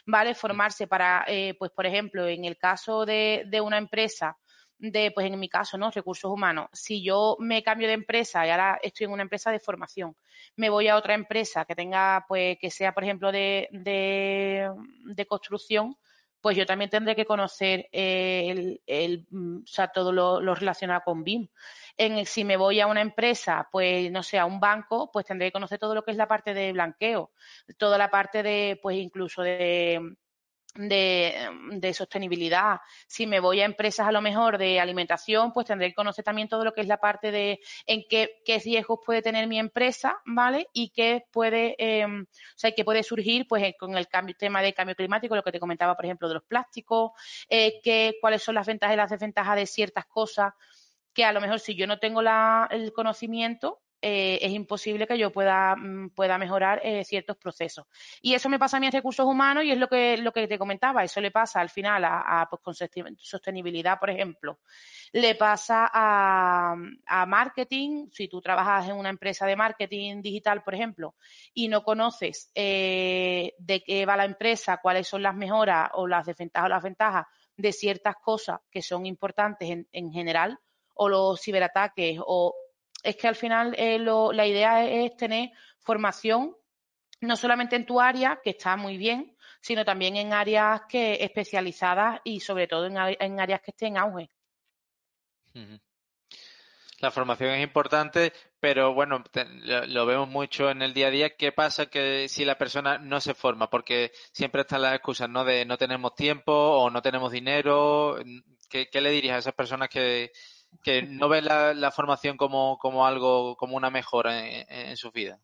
¿vale? 0.06 0.34
Formarse 0.34 0.88
para, 0.88 1.24
eh, 1.28 1.56
pues 1.60 1.72
por 1.72 1.86
ejemplo, 1.86 2.28
en 2.28 2.46
el 2.46 2.58
caso 2.58 3.06
de, 3.06 3.44
de 3.48 3.62
una 3.62 3.78
empresa, 3.78 4.38
de, 4.80 5.12
pues 5.12 5.28
en 5.28 5.40
mi 5.40 5.50
caso, 5.50 5.78
¿no? 5.78 5.92
Recursos 5.92 6.32
humanos. 6.32 6.70
Si 6.74 7.04
yo 7.04 7.36
me 7.40 7.64
cambio 7.64 7.88
de 7.88 7.94
empresa 7.94 8.46
y 8.46 8.50
ahora 8.50 8.80
estoy 8.82 9.06
en 9.06 9.12
una 9.12 9.24
empresa 9.24 9.52
de 9.52 9.60
formación, 9.60 10.16
me 10.56 10.70
voy 10.70 10.88
a 10.88 10.96
otra 10.96 11.14
empresa 11.14 11.66
que 11.66 11.76
tenga, 11.76 12.26
pues, 12.28 12.58
que 12.60 12.70
sea, 12.70 12.94
por 12.94 13.04
ejemplo, 13.04 13.32
de, 13.32 13.68
de, 13.72 15.26
construcción, 15.28 15.98
pues 16.42 16.56
yo 16.56 16.66
también 16.66 16.90
tendré 16.90 17.16
que 17.16 17.26
conocer 17.26 17.90
el, 17.92 18.80
mm, 19.30 19.58
o 19.64 19.68
sea, 19.68 19.88
todo 19.90 20.12
lo, 20.12 20.56
relacionado 20.56 21.02
con 21.04 21.24
BIM. 21.24 21.48
En, 21.98 22.26
si 22.26 22.44
me 22.44 22.58
voy 22.58 22.80
a 22.80 22.88
una 22.88 23.02
empresa, 23.02 23.68
pues 23.72 24.12
no 24.12 24.22
sé, 24.22 24.38
a 24.38 24.46
un 24.46 24.60
banco, 24.60 25.12
pues 25.12 25.26
tendré 25.26 25.48
que 25.48 25.54
conocer 25.54 25.80
todo 25.80 25.96
lo 25.96 26.04
que 26.04 26.12
es 26.12 26.18
la 26.18 26.28
parte 26.28 26.54
de 26.54 26.72
blanqueo, 26.74 27.32
toda 27.78 27.98
la 27.98 28.12
parte 28.12 28.44
de, 28.44 28.80
pues 28.82 28.98
incluso 28.98 29.42
de 29.42 30.18
de, 30.78 31.94
sostenibilidad. 31.94 32.80
Si 33.08 33.26
me 33.28 33.40
voy 33.40 33.62
a 33.62 33.66
empresas 33.66 34.08
a 34.08 34.12
lo 34.12 34.22
mejor 34.22 34.58
de 34.58 34.80
alimentación, 34.80 35.52
pues 35.54 35.68
tendré 35.68 35.90
que 35.90 35.96
conocer 35.96 36.24
también 36.24 36.48
todo 36.48 36.64
lo 36.64 36.74
que 36.74 36.82
es 36.82 36.88
la 36.88 36.98
parte 36.98 37.32
de 37.32 37.60
en 37.86 38.04
qué, 38.10 38.42
qué 38.46 38.60
riesgos 38.60 39.00
puede 39.06 39.22
tener 39.22 39.48
mi 39.48 39.60
empresa, 39.60 40.20
¿vale? 40.26 40.68
Y 40.74 40.90
qué 40.90 41.26
puede, 41.32 41.76
em, 41.78 42.24
o 42.24 42.26
sea, 42.58 42.72
puede 42.86 43.04
surgir, 43.04 43.48
pues, 43.48 43.64
eh, 43.64 43.76
con 43.80 43.98
el 43.98 44.08
cambio, 44.08 44.36
tema 44.38 44.62
de 44.62 44.74
cambio 44.74 44.96
climático, 44.96 45.36
lo 45.36 45.44
que 45.44 45.52
te 45.52 45.60
comentaba, 45.60 45.96
por 45.96 46.06
ejemplo, 46.06 46.28
de 46.28 46.36
los 46.36 46.44
plásticos, 46.44 47.12
eh, 47.50 47.82
cuáles 48.22 48.44
son 48.44 48.56
las 48.56 48.68
ventajas 48.68 48.94
y 48.94 48.98
las 48.98 49.10
desventajas 49.10 49.56
de 49.56 49.66
ciertas 49.66 50.06
cosas 50.06 50.54
que 51.14 51.26
a 51.26 51.32
lo 51.32 51.42
mejor 51.42 51.60
si 51.60 51.76
yo 51.76 51.88
no 51.88 51.98
tengo 51.98 52.22
la, 52.22 52.68
el 52.70 52.94
conocimiento, 52.94 53.82
eh, 54.10 54.40
es 54.42 54.54
imposible 54.54 55.06
que 55.06 55.18
yo 55.18 55.34
pueda, 55.34 55.76
mm, 55.76 56.12
pueda 56.12 56.38
mejorar 56.38 56.80
eh, 56.82 57.04
ciertos 57.04 57.36
procesos. 57.36 57.86
Y 58.22 58.36
eso 58.36 58.48
me 58.48 58.58
pasa 58.58 58.78
a 58.78 58.80
mí 58.80 58.86
en 58.86 58.94
recursos 58.94 59.26
humanos 59.26 59.66
y 59.66 59.72
es 59.72 59.78
lo 59.78 59.90
que, 59.90 60.16
lo 60.16 60.32
que 60.32 60.48
te 60.48 60.58
comentaba, 60.58 61.04
eso 61.04 61.20
le 61.20 61.30
pasa 61.30 61.60
al 61.60 61.70
final 61.70 62.06
a, 62.06 62.48
pues, 62.50 62.80
sostenibilidad, 63.18 64.00
por 64.00 64.10
ejemplo. 64.10 64.60
Le 65.12 65.36
pasa 65.36 65.92
a, 65.94 67.26
marketing, 67.28 68.08
si 68.14 68.30
tú 68.30 68.40
trabajas 68.40 68.88
en 68.88 68.96
una 68.96 69.10
empresa 69.10 69.46
de 69.46 69.58
marketing 69.58 70.22
digital, 70.22 70.64
por 70.64 70.74
ejemplo, 70.74 71.16
y 71.54 71.68
no 71.68 71.84
conoces 71.84 72.50
eh, 72.56 73.56
de 73.58 73.84
qué 73.84 74.06
va 74.06 74.16
la 74.16 74.24
empresa, 74.24 74.80
cuáles 74.82 75.06
son 75.06 75.22
las 75.22 75.36
mejoras 75.36 75.90
o 75.96 76.08
las 76.08 76.26
desventajas 76.26 76.68
o 76.68 76.70
las 76.70 76.84
ventajas 76.84 77.26
de 77.58 77.74
ciertas 77.74 78.16
cosas 78.24 78.62
que 78.72 78.82
son 78.82 79.06
importantes 79.06 79.70
en, 79.70 79.86
en 79.92 80.14
general, 80.14 80.58
o 80.94 81.10
los 81.10 81.42
ciberataques 81.42 82.20
o 82.26 82.56
es 83.04 83.16
que 83.16 83.28
al 83.28 83.36
final 83.36 83.74
eh, 83.78 84.00
la 84.00 84.46
idea 84.46 84.86
es, 84.86 85.16
tener 85.16 85.52
formación 85.80 86.56
no 87.22 87.36
solamente 87.36 87.76
en 87.76 87.86
tu 87.86 88.00
área, 88.00 88.40
que 88.44 88.52
está 88.52 88.76
muy 88.76 88.98
bien, 88.98 89.36
sino 89.62 89.84
también 89.84 90.16
en 90.18 90.34
áreas 90.34 90.82
que 90.88 91.24
especializadas 91.24 92.22
y 92.24 92.40
sobre 92.40 92.68
todo 92.68 92.86
en, 92.86 93.40
áreas 93.40 93.62
que 93.62 93.72
estén 93.72 93.96
en 93.96 93.98
auge. 93.98 94.30
La 97.00 97.10
formación 97.10 97.52
es 97.52 97.64
importante, 97.64 98.34
pero 98.60 98.94
bueno, 98.94 99.24
lo, 99.88 100.06
vemos 100.06 100.28
mucho 100.28 100.70
en 100.70 100.82
el 100.82 100.94
día 100.94 101.08
a 101.08 101.12
día. 101.12 101.36
¿Qué 101.36 101.52
pasa 101.52 101.88
que 101.88 102.28
si 102.28 102.46
la 102.46 102.58
persona 102.58 103.00
no 103.00 103.20
se 103.20 103.34
forma? 103.34 103.70
Porque 103.70 104.12
siempre 104.32 104.62
están 104.62 104.84
las 104.84 104.94
excusas, 104.94 105.30
¿no? 105.30 105.44
De 105.44 105.66
no 105.66 105.78
tenemos 105.78 106.14
tiempo 106.16 106.52
o 106.54 106.90
no 106.90 107.02
tenemos 107.02 107.32
dinero. 107.32 108.18
¿Qué, 108.70 108.90
qué 108.90 109.02
le 109.02 109.12
dirías 109.12 109.36
a 109.36 109.40
esas 109.40 109.54
personas 109.54 109.90
que, 109.90 110.32
que 110.84 111.04
no 111.04 111.30
ve 111.30 111.42
la, 111.42 111.92
formación 111.92 112.38
como, 112.38 112.78
como, 112.78 113.06
algo, 113.06 113.56
como 113.56 113.76
una 113.76 113.90
mejora 113.90 114.48
en, 114.48 114.98
su 114.98 115.12
vida? 115.12 115.40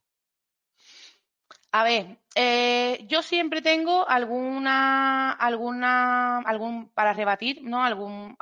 A 1.71 1.83
ver, 1.83 2.17
eh, 2.35 3.05
yo 3.07 3.23
siempre 3.23 3.61
tengo 3.61 4.07
alguna, 4.07 5.31
alguna, 5.31 6.39
algún 6.39 6.89
para 6.89 7.13
rebatir, 7.13 7.63
¿no? 7.63 7.83
Algún, 7.83 8.35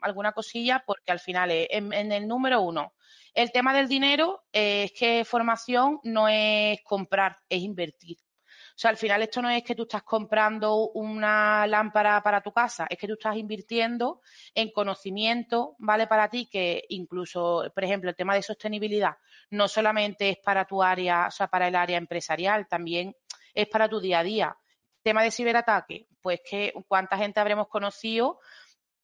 alguna 0.00 0.32
cosilla, 0.32 0.84
porque 0.86 1.10
al 1.10 1.20
final, 1.20 1.50
en, 1.50 2.12
el 2.12 2.28
número 2.28 2.60
uno, 2.60 2.92
el 3.34 3.50
tema 3.52 3.72
del 3.72 3.88
dinero 3.88 4.42
eh, 4.52 4.84
es 4.84 4.92
que 4.92 5.24
formación 5.24 6.00
no 6.02 6.28
es 6.28 6.78
comprar, 6.82 7.38
es 7.48 7.62
invertir. 7.62 8.18
Sea, 8.80 8.88
al 8.88 8.96
final 8.96 9.20
esto 9.20 9.42
no 9.42 9.50
es 9.50 9.62
que 9.62 9.74
tú 9.74 9.82
estás 9.82 10.04
comprando 10.04 10.88
una 10.92 11.66
lámpara 11.66 12.22
para 12.22 12.40
tu 12.40 12.50
casa, 12.50 12.86
es 12.88 12.96
que 12.96 13.06
tú 13.06 13.12
estás 13.12 13.36
invirtiendo 13.36 14.22
en 14.54 14.70
conocimiento, 14.70 15.76
¿vale? 15.80 16.06
Para 16.06 16.30
ti, 16.30 16.48
que 16.50 16.84
incluso, 16.88 17.70
por 17.74 17.84
ejemplo, 17.84 18.08
el 18.08 18.16
tema 18.16 18.34
de 18.34 18.42
sostenibilidad 18.42 19.18
no 19.50 19.68
solamente 19.68 20.30
es 20.30 20.38
para 20.38 20.64
tu 20.64 20.82
área, 20.82 21.26
o 21.26 21.30
sea, 21.30 21.48
para 21.48 21.68
el 21.68 21.76
área 21.76 21.98
empresarial, 21.98 22.68
también 22.68 23.14
es 23.52 23.68
para 23.68 23.86
tu 23.86 24.00
día 24.00 24.20
a 24.20 24.22
día. 24.22 24.56
Tema 25.02 25.24
de 25.24 25.30
ciberataque, 25.30 26.06
pues 26.22 26.40
que 26.42 26.72
cuánta 26.88 27.18
gente 27.18 27.38
habremos 27.38 27.68
conocido 27.68 28.40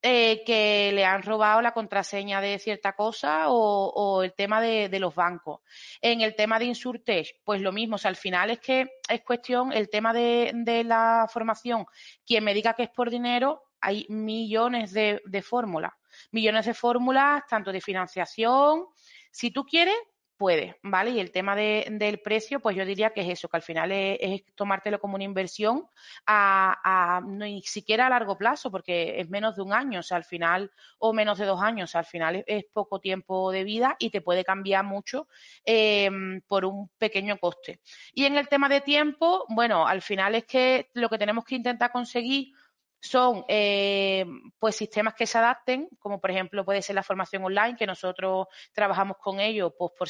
eh, 0.02 0.44
que 0.44 0.92
le 0.92 1.04
han 1.04 1.22
robado 1.22 1.60
la 1.62 1.72
contraseña 1.72 2.40
de 2.40 2.58
cierta 2.58 2.92
cosa 2.92 3.46
o, 3.48 4.22
el 4.22 4.34
tema 4.34 4.60
de, 4.60 4.98
los 5.00 5.14
bancos. 5.14 5.60
En 6.00 6.20
el 6.20 6.34
tema 6.34 6.58
de 6.58 6.66
Insurtech, 6.66 7.40
pues 7.44 7.60
lo 7.60 7.72
mismo, 7.72 7.96
o 7.96 7.98
sea, 7.98 8.10
al 8.10 8.16
final 8.16 8.50
es 8.50 8.60
que 8.60 8.86
es 9.08 9.22
cuestión, 9.22 9.72
el 9.72 9.88
tema 9.88 10.12
de, 10.12 10.84
la 10.84 11.26
formación, 11.32 11.86
quien 12.24 12.44
me 12.44 12.54
diga 12.54 12.74
que 12.74 12.84
es 12.84 12.90
por 12.90 13.10
dinero, 13.10 13.62
hay 13.80 14.06
millones 14.08 14.92
de, 14.92 15.22
de 15.24 15.42
fórmulas, 15.42 15.92
millones 16.30 16.66
de 16.66 16.74
fórmulas, 16.74 17.42
tanto 17.48 17.72
de 17.72 17.80
financiación, 17.80 18.86
si 19.30 19.50
tú 19.50 19.64
quieres, 19.64 19.96
puede, 20.36 20.78
¿vale? 20.82 21.10
Y 21.10 21.20
el 21.20 21.30
tema 21.30 21.56
de, 21.56 21.86
del 21.90 22.20
precio, 22.20 22.60
pues 22.60 22.76
yo 22.76 22.84
diría 22.84 23.10
que 23.10 23.22
es 23.22 23.28
eso, 23.28 23.48
que 23.48 23.56
al 23.56 23.62
final 23.62 23.90
es, 23.92 24.42
tomártelo 24.54 25.00
como 25.00 25.14
una 25.14 25.24
inversión 25.24 25.86
a, 26.26 27.20
ni 27.26 27.62
siquiera 27.62 28.06
a 28.06 28.10
largo 28.10 28.36
plazo, 28.36 28.70
porque 28.70 29.20
es 29.20 29.28
menos 29.28 29.56
de 29.56 29.62
un 29.62 29.72
año, 29.72 30.00
o 30.00 30.02
sea, 30.02 30.16
al 30.16 30.24
final, 30.24 30.70
o 30.98 31.12
menos 31.12 31.38
de 31.38 31.46
dos 31.46 31.62
años, 31.62 31.94
al 31.94 32.04
final 32.04 32.44
es, 32.46 32.64
poco 32.72 33.00
tiempo 33.00 33.50
de 33.52 33.64
vida 33.64 33.96
y 33.98 34.10
te 34.10 34.20
puede 34.20 34.44
cambiar 34.44 34.84
mucho 34.84 35.28
eh, 35.64 36.10
por 36.46 36.64
un 36.64 36.88
pequeño 36.98 37.38
coste. 37.38 37.80
Y 38.12 38.24
en 38.24 38.36
el 38.36 38.48
tema 38.48 38.68
de 38.68 38.80
tiempo, 38.80 39.44
bueno, 39.48 39.86
al 39.86 40.02
final 40.02 40.34
es 40.34 40.44
que 40.44 40.90
lo 40.94 41.08
que 41.08 41.18
tenemos 41.18 41.44
que 41.44 41.54
intentar 41.54 41.90
conseguir 41.92 42.52
son 43.00 43.44
eh, 43.48 44.24
pues 44.58 44.76
sistemas 44.76 45.14
que 45.14 45.26
se 45.26 45.38
adapten, 45.38 45.88
como 45.98 46.20
por 46.20 46.30
ejemplo 46.30 46.64
puede 46.64 46.82
ser 46.82 46.96
la 46.96 47.02
formación 47.02 47.44
online, 47.44 47.76
que 47.76 47.86
nosotros 47.86 48.46
trabajamos 48.72 49.16
con 49.18 49.40
ello, 49.40 49.74
pues 49.76 49.92
por, 49.98 50.08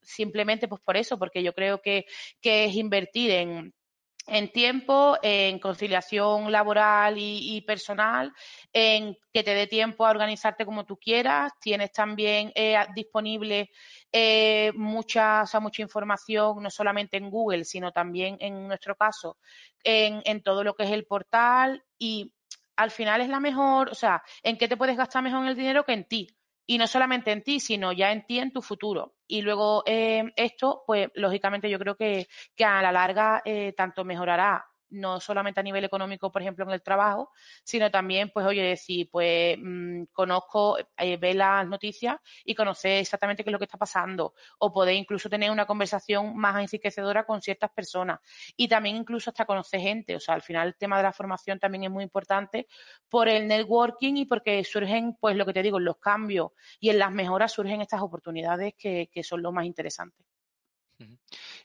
simplemente 0.00 0.68
pues 0.68 0.80
por 0.80 0.96
eso, 0.96 1.18
porque 1.18 1.42
yo 1.42 1.52
creo 1.52 1.80
que, 1.80 2.06
que 2.40 2.64
es 2.64 2.74
invertir 2.74 3.30
en, 3.30 3.74
en 4.26 4.52
tiempo, 4.52 5.18
en 5.22 5.58
conciliación 5.58 6.52
laboral 6.52 7.16
y, 7.18 7.60
personal, 7.62 8.32
en 8.72 9.16
que 9.32 9.42
te 9.42 9.54
dé 9.54 9.66
tiempo 9.66 10.06
a 10.06 10.10
organizarte 10.10 10.64
como 10.64 10.84
tú 10.84 10.96
quieras. 10.96 11.52
Tienes 11.60 11.92
también 11.92 12.52
eh, 12.54 12.76
disponible 12.94 13.70
eh, 14.12 14.72
mucha, 14.74 15.44
mucha 15.60 15.82
información, 15.82 16.62
no 16.62 16.70
solamente 16.70 17.16
en 17.16 17.30
Google, 17.30 17.64
sino 17.64 17.90
también 17.90 18.36
en 18.40 18.68
nuestro 18.68 18.94
caso, 18.94 19.38
en, 19.82 20.22
en 20.24 20.42
todo 20.42 20.62
lo 20.62 20.74
que 20.74 20.84
es 20.84 20.90
el 20.90 21.04
portal 21.04 21.82
y 22.02 22.34
al 22.76 22.90
final 22.90 23.20
es 23.20 23.28
la 23.28 23.38
mejor, 23.38 23.90
o 23.90 23.94
sea, 23.94 24.24
en 24.42 24.58
qué 24.58 24.66
te 24.66 24.76
puedes 24.76 24.96
gastar 24.96 25.22
mejor 25.22 25.46
el 25.46 25.54
dinero 25.54 25.84
que 25.84 25.92
en 25.92 26.04
ti 26.04 26.26
y 26.66 26.76
no 26.76 26.88
solamente 26.88 27.30
en 27.30 27.44
ti, 27.44 27.60
sino 27.60 27.92
ya 27.92 28.10
en 28.10 28.26
ti, 28.26 28.40
en 28.40 28.52
tu 28.52 28.60
futuro. 28.60 29.14
Y 29.28 29.42
luego 29.42 29.84
eh, 29.86 30.24
esto, 30.34 30.82
pues 30.84 31.10
lógicamente 31.14 31.70
yo 31.70 31.78
creo 31.78 31.96
que, 31.96 32.26
que 32.56 32.64
a 32.64 32.82
la 32.82 32.90
larga 32.90 33.40
eh, 33.44 33.72
tanto 33.76 34.04
mejorará 34.04 34.64
no 34.92 35.20
solamente 35.20 35.60
a 35.60 35.62
nivel 35.62 35.84
económico, 35.84 36.30
por 36.30 36.42
ejemplo, 36.42 36.64
en 36.64 36.70
el 36.70 36.82
trabajo, 36.82 37.30
sino 37.64 37.90
también, 37.90 38.30
pues, 38.32 38.46
oye, 38.46 38.62
decir, 38.62 39.08
pues, 39.10 39.56
mm, 39.60 40.04
conozco, 40.12 40.78
eh, 40.96 41.16
ve 41.16 41.34
las 41.34 41.66
noticias 41.66 42.16
y 42.44 42.54
conocer 42.54 42.98
exactamente 42.98 43.42
qué 43.42 43.50
es 43.50 43.52
lo 43.52 43.58
que 43.58 43.64
está 43.64 43.78
pasando, 43.78 44.34
o 44.58 44.72
poder 44.72 44.94
incluso 44.94 45.28
tener 45.28 45.50
una 45.50 45.66
conversación 45.66 46.36
más 46.36 46.60
enriquecedora 46.62 47.24
con 47.24 47.42
ciertas 47.42 47.70
personas 47.70 48.20
y 48.56 48.68
también 48.68 48.96
incluso 48.96 49.30
hasta 49.30 49.46
conocer 49.46 49.80
gente, 49.80 50.14
o 50.16 50.20
sea, 50.20 50.34
al 50.34 50.42
final 50.42 50.68
el 50.68 50.76
tema 50.76 50.96
de 50.98 51.04
la 51.04 51.12
formación 51.12 51.58
también 51.58 51.84
es 51.84 51.90
muy 51.90 52.04
importante 52.04 52.66
por 53.08 53.28
el 53.28 53.48
networking 53.48 54.16
y 54.16 54.26
porque 54.26 54.62
surgen, 54.64 55.16
pues, 55.20 55.36
lo 55.36 55.46
que 55.46 55.52
te 55.52 55.62
digo, 55.62 55.80
los 55.80 55.98
cambios 55.98 56.50
y 56.80 56.90
en 56.90 56.98
las 56.98 57.10
mejoras 57.10 57.52
surgen 57.52 57.80
estas 57.80 58.02
oportunidades 58.02 58.74
que, 58.76 59.08
que 59.12 59.22
son 59.24 59.42
lo 59.42 59.52
más 59.52 59.64
interesante. 59.64 60.24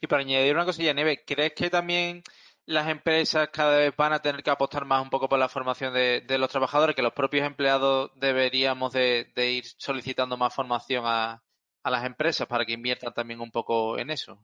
Y 0.02 0.08
para 0.08 0.22
añadir 0.22 0.56
una 0.56 0.66
cosilla, 0.66 0.94
Neve, 0.94 1.24
¿crees 1.26 1.54
que 1.54 1.70
también 1.70 2.24
las 2.68 2.90
empresas 2.90 3.48
cada 3.50 3.78
vez 3.78 3.96
van 3.96 4.12
a 4.12 4.22
tener 4.22 4.44
que 4.44 4.50
apostar 4.50 4.84
más 4.84 5.02
un 5.02 5.10
poco 5.10 5.30
por 5.30 5.40
la 5.40 5.48
formación 5.48 5.94
de, 5.94 6.38
los 6.38 6.50
trabajadores, 6.50 6.96
que 6.96 7.02
los 7.02 7.14
propios 7.14 7.48
empleados 7.48 8.12
deberíamos 8.16 8.92
de, 8.92 9.32
ir 9.38 9.64
solicitando 9.78 10.36
más 10.38 10.54
formación 10.54 11.04
a, 11.06 11.42
las 11.86 12.04
empresas 12.04 12.46
para 12.46 12.66
que 12.66 12.74
inviertan 12.74 13.14
también 13.14 13.40
un 13.40 13.50
poco 13.50 13.98
en 13.98 14.10
eso. 14.10 14.38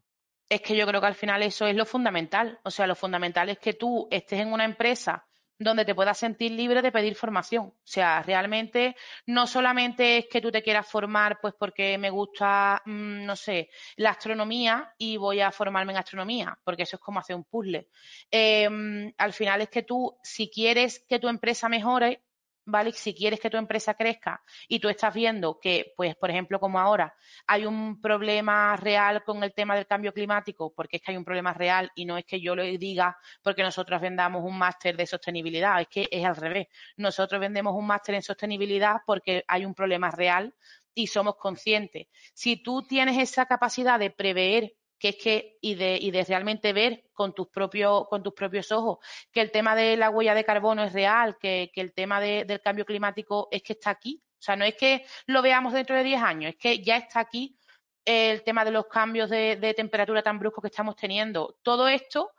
Es 0.48 0.62
que 0.62 0.78
yo 0.78 0.88
creo 0.88 1.02
que 1.02 1.08
al 1.08 1.16
final 1.16 1.44
eso 1.44 1.68
es 1.68 1.76
lo 1.76 1.86
fundamental. 1.86 2.58
O 2.64 2.72
sea, 2.72 2.88
lo 2.88 2.96
fundamental 2.96 3.50
es 3.50 3.60
que 3.60 3.74
tú 3.74 4.08
estés 4.10 4.40
en 4.40 4.54
una 4.54 4.64
empresa 4.64 5.28
donde 5.64 5.86
te 5.86 5.96
puedas 5.96 6.18
sentir 6.18 6.52
libre 6.52 6.82
de 6.82 6.92
pedir 6.92 7.16
formación. 7.16 7.66
O 7.66 7.76
sea, 7.84 8.22
realmente 8.24 8.96
no 9.26 9.48
solamente 9.48 10.18
es 10.18 10.26
que 10.30 10.42
tú 10.42 10.52
te 10.52 10.62
quieras 10.62 10.88
formar 10.88 11.40
pues 11.42 11.54
porque 11.58 11.98
me 11.98 12.10
gusta, 12.10 12.82
mm, 12.86 13.26
no 13.26 13.36
sé, 13.36 13.70
la 13.98 14.12
astronomía 14.12 14.94
y 14.98 15.18
voy 15.18 15.42
a 15.42 15.52
formarme 15.52 15.94
en 15.94 16.00
astronomía, 16.00 16.58
porque 16.64 16.84
eso 16.84 16.98
es 16.98 17.02
como 17.02 17.20
hacer 17.20 17.36
un 17.36 17.44
puzzle. 17.44 17.88
Em, 18.30 19.14
al 19.18 19.34
final 19.34 19.62
es 19.62 19.70
que 19.70 19.84
tú, 19.84 20.18
si 20.24 20.50
quieres 20.50 21.06
que 21.08 21.20
tu 21.20 21.28
empresa 21.28 21.70
mejore, 21.70 22.24
¿vale? 22.66 22.92
Si 22.94 23.14
quieres 23.14 23.40
que 23.40 23.50
tu 23.50 23.58
empresa 23.58 23.94
crezca 23.94 24.42
y 24.68 24.80
tú 24.80 24.90
estás 24.90 25.14
viendo 25.14 25.60
que, 25.60 25.94
pues, 25.96 26.16
por 26.16 26.30
ejemplo, 26.30 26.60
como 26.60 26.80
ahora, 26.80 27.14
hay 27.48 27.66
un 27.66 28.02
problema 28.02 28.76
real 28.78 29.24
con 29.24 29.44
el 29.44 29.54
tema 29.54 29.76
del 29.76 29.88
cambio 29.88 30.14
climático, 30.14 30.74
porque 30.76 30.98
es 30.98 31.04
que 31.04 31.12
hay 31.12 31.18
un 31.18 31.26
problema 31.26 31.54
real 31.54 31.92
y 31.96 32.06
no 32.06 32.18
es 32.18 32.26
que 32.26 32.40
yo 32.40 32.56
lo 32.56 32.64
diga 32.64 33.18
porque 33.42 33.64
nosotros 33.64 34.02
vendamos 34.02 34.44
un 34.44 34.58
máster 34.58 34.96
de 34.98 35.06
sostenibilidad, 35.06 35.82
es 35.82 35.88
que 35.88 36.08
es 36.12 36.26
al 36.26 36.36
revés. 36.36 36.68
Nosotros 36.98 37.40
vendemos 37.40 37.74
un 37.76 37.88
máster 37.88 38.16
en 38.16 38.22
sostenibilidad 38.22 38.98
porque 39.06 39.44
hay 39.48 39.66
un 39.66 39.74
problema 39.74 40.12
real 40.12 40.54
y 40.94 41.08
somos 41.08 41.36
conscientes. 41.36 42.08
Si 42.34 42.62
tú 42.62 42.84
tienes 42.84 43.18
esa 43.18 43.46
capacidad 43.46 44.00
de 44.00 44.12
prever 44.12 44.74
que 45.04 45.10
es 45.10 45.16
que, 45.18 45.58
y 45.60 45.76
de, 45.76 45.98
y 46.00 46.12
de 46.12 46.24
realmente 46.24 46.72
ver 46.72 47.04
con 47.12 47.36
tus 47.36 47.50
propios, 47.50 48.08
con 48.08 48.24
tus 48.24 48.34
propios 48.34 48.72
ojos, 48.72 49.00
que 49.34 49.42
el 49.42 49.52
tema 49.52 49.76
de 49.76 49.98
la 49.98 50.10
huella 50.10 50.34
de 50.34 50.46
carbono 50.46 50.82
es 50.82 50.94
real, 50.94 51.38
que, 51.38 51.70
el 51.76 51.92
tema 51.92 52.22
del 52.22 52.62
cambio 52.62 52.86
climático 52.86 53.50
es 53.52 53.62
que 53.64 53.74
está 53.74 53.90
aquí. 53.90 54.24
O 54.26 54.42
sea, 54.42 54.56
no 54.56 54.64
es 54.64 54.76
que 54.76 55.06
lo 55.26 55.42
veamos 55.42 55.74
dentro 55.74 55.98
de 55.98 56.06
10 56.06 56.22
años, 56.22 56.54
es 56.54 56.56
que 56.58 56.82
ya 56.82 56.96
está 56.96 57.20
aquí 57.20 57.58
el 58.06 58.44
tema 58.44 58.64
de 58.64 58.72
los 58.72 58.86
cambios 58.86 59.30
de, 59.30 59.74
temperatura 59.76 60.24
tan 60.24 60.40
bruscos 60.40 60.62
que 60.62 60.70
estamos 60.70 60.96
teniendo. 60.96 61.58
Todo 61.64 61.90
esto, 61.90 62.32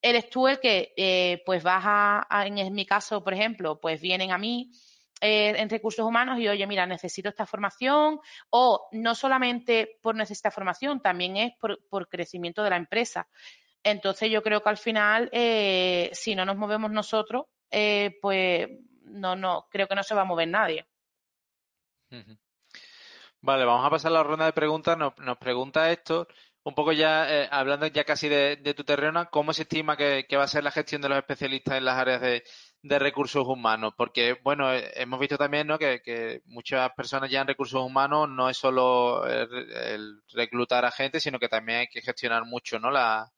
eres 0.00 0.30
tú 0.30 0.48
el 0.48 0.58
que, 0.58 0.94
eh, 0.96 1.42
pues 1.44 1.62
vas 1.62 1.82
a, 1.84 2.46
en 2.46 2.72
mi 2.72 2.86
caso, 2.86 3.22
por 3.22 3.34
ejemplo, 3.34 3.78
pues 3.78 4.00
vienen 4.00 4.32
a 4.32 4.38
mí, 4.38 4.70
eh, 5.20 5.54
en 5.56 5.70
recursos 5.70 6.04
humanos 6.04 6.38
y, 6.38 6.46
oye, 6.46 6.66
mira, 6.66 6.84
necesito 6.84 7.30
esta 7.30 7.46
formación 7.46 8.20
o 8.50 8.88
no 8.92 9.14
solamente 9.14 9.98
por 10.02 10.14
necesitar 10.14 10.52
formación, 10.52 11.00
también 11.00 11.38
es 11.38 11.54
por, 11.58 12.08
crecimiento 12.08 12.62
de 12.62 12.70
la 12.70 12.76
empresa. 12.76 13.26
Entonces 13.82 14.30
yo 14.30 14.42
creo 14.42 14.62
que 14.62 14.68
al 14.68 14.76
final, 14.76 15.30
eh, 15.32 16.10
si 16.12 16.34
no 16.34 16.44
nos 16.44 16.56
movemos 16.56 16.90
nosotros, 16.90 17.46
eh, 17.70 18.18
pues 18.20 18.68
no, 19.04 19.36
no, 19.36 19.66
creo 19.70 19.88
que 19.88 19.94
no 19.94 20.02
se 20.02 20.14
va 20.14 20.22
a 20.22 20.26
mover 20.26 20.48
nadie. 20.48 20.86
Vale, 23.40 23.64
vamos 23.64 23.86
a 23.86 23.90
pasar 23.90 24.10
a 24.10 24.14
la 24.16 24.22
ronda 24.22 24.44
de 24.44 24.52
preguntas. 24.52 24.98
Nos, 24.98 25.38
pregunta 25.38 25.90
esto, 25.90 26.28
un 26.64 26.74
poco 26.74 26.92
ya 26.92 27.48
hablando 27.50 27.86
ya 27.86 28.04
casi 28.04 28.28
de, 28.28 28.74
tu 28.76 28.84
terreno, 28.84 29.30
¿cómo 29.30 29.54
se 29.54 29.62
estima 29.62 29.96
que, 29.96 30.26
va 30.36 30.44
a 30.44 30.48
ser 30.48 30.62
la 30.62 30.72
gestión 30.72 31.00
de 31.00 31.08
los 31.08 31.18
especialistas 31.18 31.78
en 31.78 31.84
las 31.86 31.96
áreas 31.96 32.20
de, 32.20 32.44
de 32.88 32.98
recursos 32.98 33.46
humanos, 33.46 33.94
porque 33.96 34.38
bueno, 34.42 34.72
eh, 34.72 34.92
hemos 34.96 35.18
visto 35.20 35.36
también 35.36 35.66
¿no? 35.66 35.78
que, 35.78 36.42
muchas 36.46 36.90
personas 36.92 37.30
ya 37.30 37.40
en 37.40 37.48
recursos 37.48 37.82
humanos 37.82 38.28
no 38.28 38.48
es 38.48 38.56
solo 38.56 39.26
el, 39.26 40.22
reclutar 40.32 40.84
a 40.84 40.90
gente, 40.90 41.20
sino 41.20 41.38
que 41.38 41.48
también 41.48 41.80
hay 41.80 41.86
que 41.88 42.02
gestionar 42.02 42.44
mucho, 42.44 42.78
¿no? 42.78 42.90
La, 42.90 43.30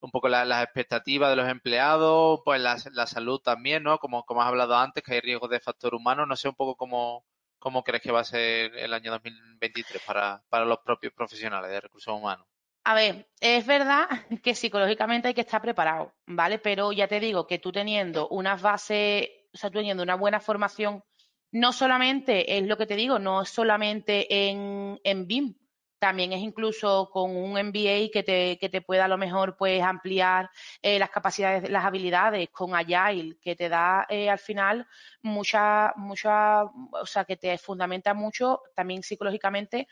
un 0.00 0.10
poco 0.10 0.28
las 0.28 0.62
expectativas 0.64 1.30
de 1.30 1.36
los 1.36 1.48
empleados, 1.48 2.40
pues 2.44 2.60
la, 2.60 2.76
la, 2.92 3.06
salud 3.06 3.40
también, 3.40 3.82
¿no? 3.82 3.98
Como, 3.98 4.24
como 4.24 4.42
has 4.42 4.48
hablado 4.48 4.76
antes, 4.76 5.02
que 5.02 5.14
hay 5.14 5.20
riesgos 5.20 5.50
de 5.50 5.60
factor 5.60 5.94
humano, 5.94 6.26
no 6.26 6.36
sé 6.36 6.48
un 6.48 6.54
poco 6.54 6.76
cómo, 6.76 7.24
cómo 7.58 7.82
crees 7.82 8.02
que 8.02 8.12
va 8.12 8.20
a 8.20 8.24
ser 8.24 8.76
el 8.76 8.94
año 8.94 9.10
2023 9.12 10.02
para, 10.06 10.42
para 10.48 10.64
los 10.64 10.78
propios 10.78 11.12
profesionales 11.14 11.70
de 11.70 11.80
recursos 11.80 12.14
humanos. 12.14 12.46
A 12.88 12.94
ver, 12.94 13.26
es 13.40 13.66
verdad 13.66 14.06
que 14.44 14.54
psicológicamente 14.54 15.26
hay 15.26 15.34
que 15.34 15.40
estar 15.40 15.60
preparado, 15.60 16.14
¿vale? 16.24 16.60
Pero 16.60 16.92
ya 16.92 17.08
te 17.08 17.18
digo 17.18 17.44
que 17.44 17.58
tú 17.58 17.72
teniendo 17.72 18.28
unas 18.28 18.62
bases, 18.62 19.28
o 19.52 19.56
sea, 19.56 19.70
tú 19.70 19.78
teniendo 19.78 20.04
una 20.04 20.14
buena 20.14 20.38
formación, 20.38 21.02
no 21.50 21.72
solamente 21.72 22.56
es 22.56 22.64
lo 22.64 22.76
que 22.76 22.86
te 22.86 22.94
digo, 22.94 23.18
no 23.18 23.44
solamente 23.44 24.48
en, 24.48 25.00
en 25.02 25.26
BIM, 25.26 25.56
también 25.98 26.32
es 26.32 26.40
incluso 26.40 27.10
con 27.10 27.36
un 27.36 27.58
MBA 27.58 28.10
que 28.12 28.22
te, 28.24 28.56
que 28.56 28.68
te 28.68 28.82
pueda 28.82 29.06
a 29.06 29.08
lo 29.08 29.18
mejor 29.18 29.56
pues 29.56 29.82
ampliar 29.82 30.48
eh, 30.80 31.00
las 31.00 31.10
capacidades, 31.10 31.68
las 31.68 31.84
habilidades 31.84 32.50
con 32.50 32.76
Agile, 32.76 33.36
que 33.42 33.56
te 33.56 33.68
da 33.68 34.06
eh, 34.08 34.30
al 34.30 34.38
final 34.38 34.86
mucha, 35.22 35.92
mucha, 35.96 36.62
o 36.62 37.06
sea, 37.06 37.24
que 37.24 37.36
te 37.36 37.58
fundamenta 37.58 38.14
mucho 38.14 38.60
también 38.76 39.02
psicológicamente 39.02 39.88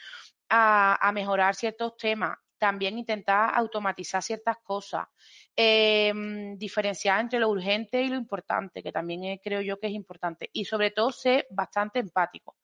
a 0.48 1.11
mejorar 1.12 1.57
ciertos 1.57 1.96
temas 1.96 2.38
también 2.64 2.96
intentar 2.96 3.50
automatizar 3.55 4.22
ciertas 4.22 4.57
cosas, 4.62 5.07
em, 5.55 6.57
diferenciar 6.57 7.20
entre 7.20 7.38
lo 7.38 7.50
urgente 7.50 8.00
y 8.00 8.09
lo 8.09 8.16
importante, 8.16 8.83
que 8.83 8.90
también 8.90 9.38
creo 9.44 9.61
yo 9.61 9.79
que 9.79 9.88
es 9.88 9.92
importante, 9.92 10.48
y 10.50 10.64
sobre 10.64 10.90
todo 10.90 11.12
ser 11.12 11.46
bastante 11.50 11.98
empático. 11.98 12.57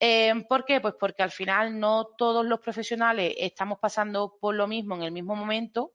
Em, 0.00 0.42
¿Por 0.48 0.64
qué? 0.64 0.80
Pues 0.80 0.94
porque 0.98 1.22
al 1.22 1.30
final 1.30 1.78
no 1.78 2.08
todos 2.18 2.44
los 2.44 2.58
profesionales 2.58 3.32
estamos 3.38 3.78
pasando 3.78 4.36
por 4.40 4.56
lo 4.56 4.66
mismo 4.66 4.96
en 4.96 5.04
el 5.04 5.12
mismo 5.12 5.36
momento, 5.36 5.92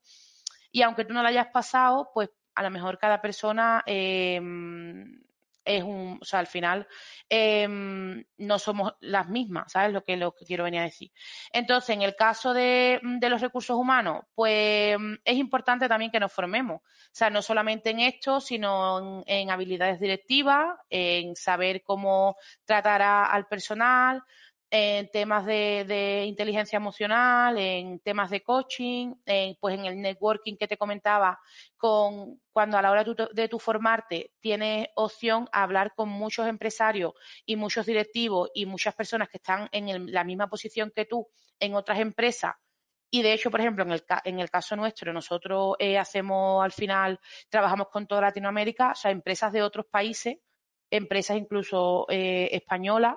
y 0.72 0.82
aunque 0.82 1.04
tú 1.04 1.14
no 1.14 1.22
lo 1.22 1.28
hayas 1.28 1.48
pasado, 1.48 2.12
pues 2.14 2.30
a 2.56 2.64
lo 2.64 2.70
mejor 2.70 2.98
cada 2.98 3.20
persona 3.20 3.84
em, 3.86 5.22
es 5.66 5.84
un, 5.84 6.18
o 6.22 6.26
sea, 6.26 6.40
al 6.40 6.48
final 6.48 6.88
em, 7.28 8.24
no 8.38 8.60
somos 8.60 8.94
las 9.02 9.28
mismas, 9.30 9.72
¿sabes? 9.72 9.94
Lo 9.94 10.04
que, 10.04 10.18
lo 10.18 10.34
que 10.34 10.46
quiero 10.46 10.64
venir 10.64 10.82
a 10.82 10.84
decir. 10.84 11.12
Entonces, 11.52 11.90
en 11.96 12.02
el 12.02 12.16
caso 12.16 12.54
de, 12.54 13.00
los 13.02 13.42
recursos 13.42 13.76
humanos, 13.78 14.24
pues 14.34 14.98
es 15.24 15.36
importante 15.36 15.88
también 15.88 16.12
que 16.12 16.20
nos 16.20 16.32
formemos, 16.32 16.82
o 16.82 17.12
sea, 17.12 17.30
no 17.30 17.42
solamente 17.42 17.92
en 17.92 18.00
esto, 18.00 18.42
sino 18.42 19.24
en, 19.26 19.52
habilidades 19.52 20.00
directivas, 20.00 20.78
en 20.90 21.36
saber 21.36 21.84
cómo 21.84 22.36
tratar 22.66 23.02
al 23.02 23.48
personal, 23.48 24.24
en 24.72 25.10
temas 25.10 25.46
de, 25.46 26.26
inteligencia 26.28 26.78
emocional, 26.78 27.58
en 27.58 28.00
temas 28.00 28.30
de 28.30 28.44
coaching, 28.44 29.16
en, 29.26 29.56
pues 29.60 29.76
en 29.76 29.86
el 29.86 30.00
networking 30.00 30.58
que 30.58 30.68
te 30.68 30.78
comentaba, 30.78 31.40
con 31.78 32.40
cuando 32.52 32.78
a 32.78 32.82
la 32.82 32.92
hora 32.92 33.04
de 33.04 33.48
tu 33.48 33.58
formarte 33.58 34.34
tienes 34.40 34.90
opción 34.96 35.48
a 35.52 35.64
hablar 35.64 35.94
con 35.96 36.10
muchos 36.10 36.48
empresarios 36.48 37.14
y 37.46 37.56
muchos 37.56 37.86
directivos 37.86 38.50
y 38.54 38.66
muchas 38.66 38.94
personas 38.96 39.30
que 39.30 39.38
están 39.38 39.70
en 39.72 40.12
la 40.12 40.24
misma 40.24 40.48
posición 40.48 40.92
que 40.96 41.06
tú 41.06 41.28
en 41.60 41.76
otras 41.76 42.00
empresas. 42.00 42.54
Y 43.12 43.24
de 43.24 43.34
hecho, 43.34 43.50
por 43.50 43.60
ejemplo, 43.60 43.84
en 43.84 43.92
el, 43.92 44.04
en 44.24 44.40
el 44.40 44.52
caso 44.52 44.76
nuestro, 44.76 45.12
nosotros 45.14 45.76
eh, 45.80 45.98
hacemos 45.98 46.64
al 46.64 46.72
final, 46.72 47.20
trabajamos 47.50 47.88
con 47.90 48.06
toda 48.06 48.22
Latinoamérica, 48.22 48.92
o 48.92 48.96
sea, 48.96 49.10
empresas 49.10 49.52
de 49.52 49.64
otros 49.64 49.88
países, 49.88 50.38
empresas 50.92 51.38
incluso 51.38 52.06
eh, 52.10 52.50
españolas, 52.52 53.16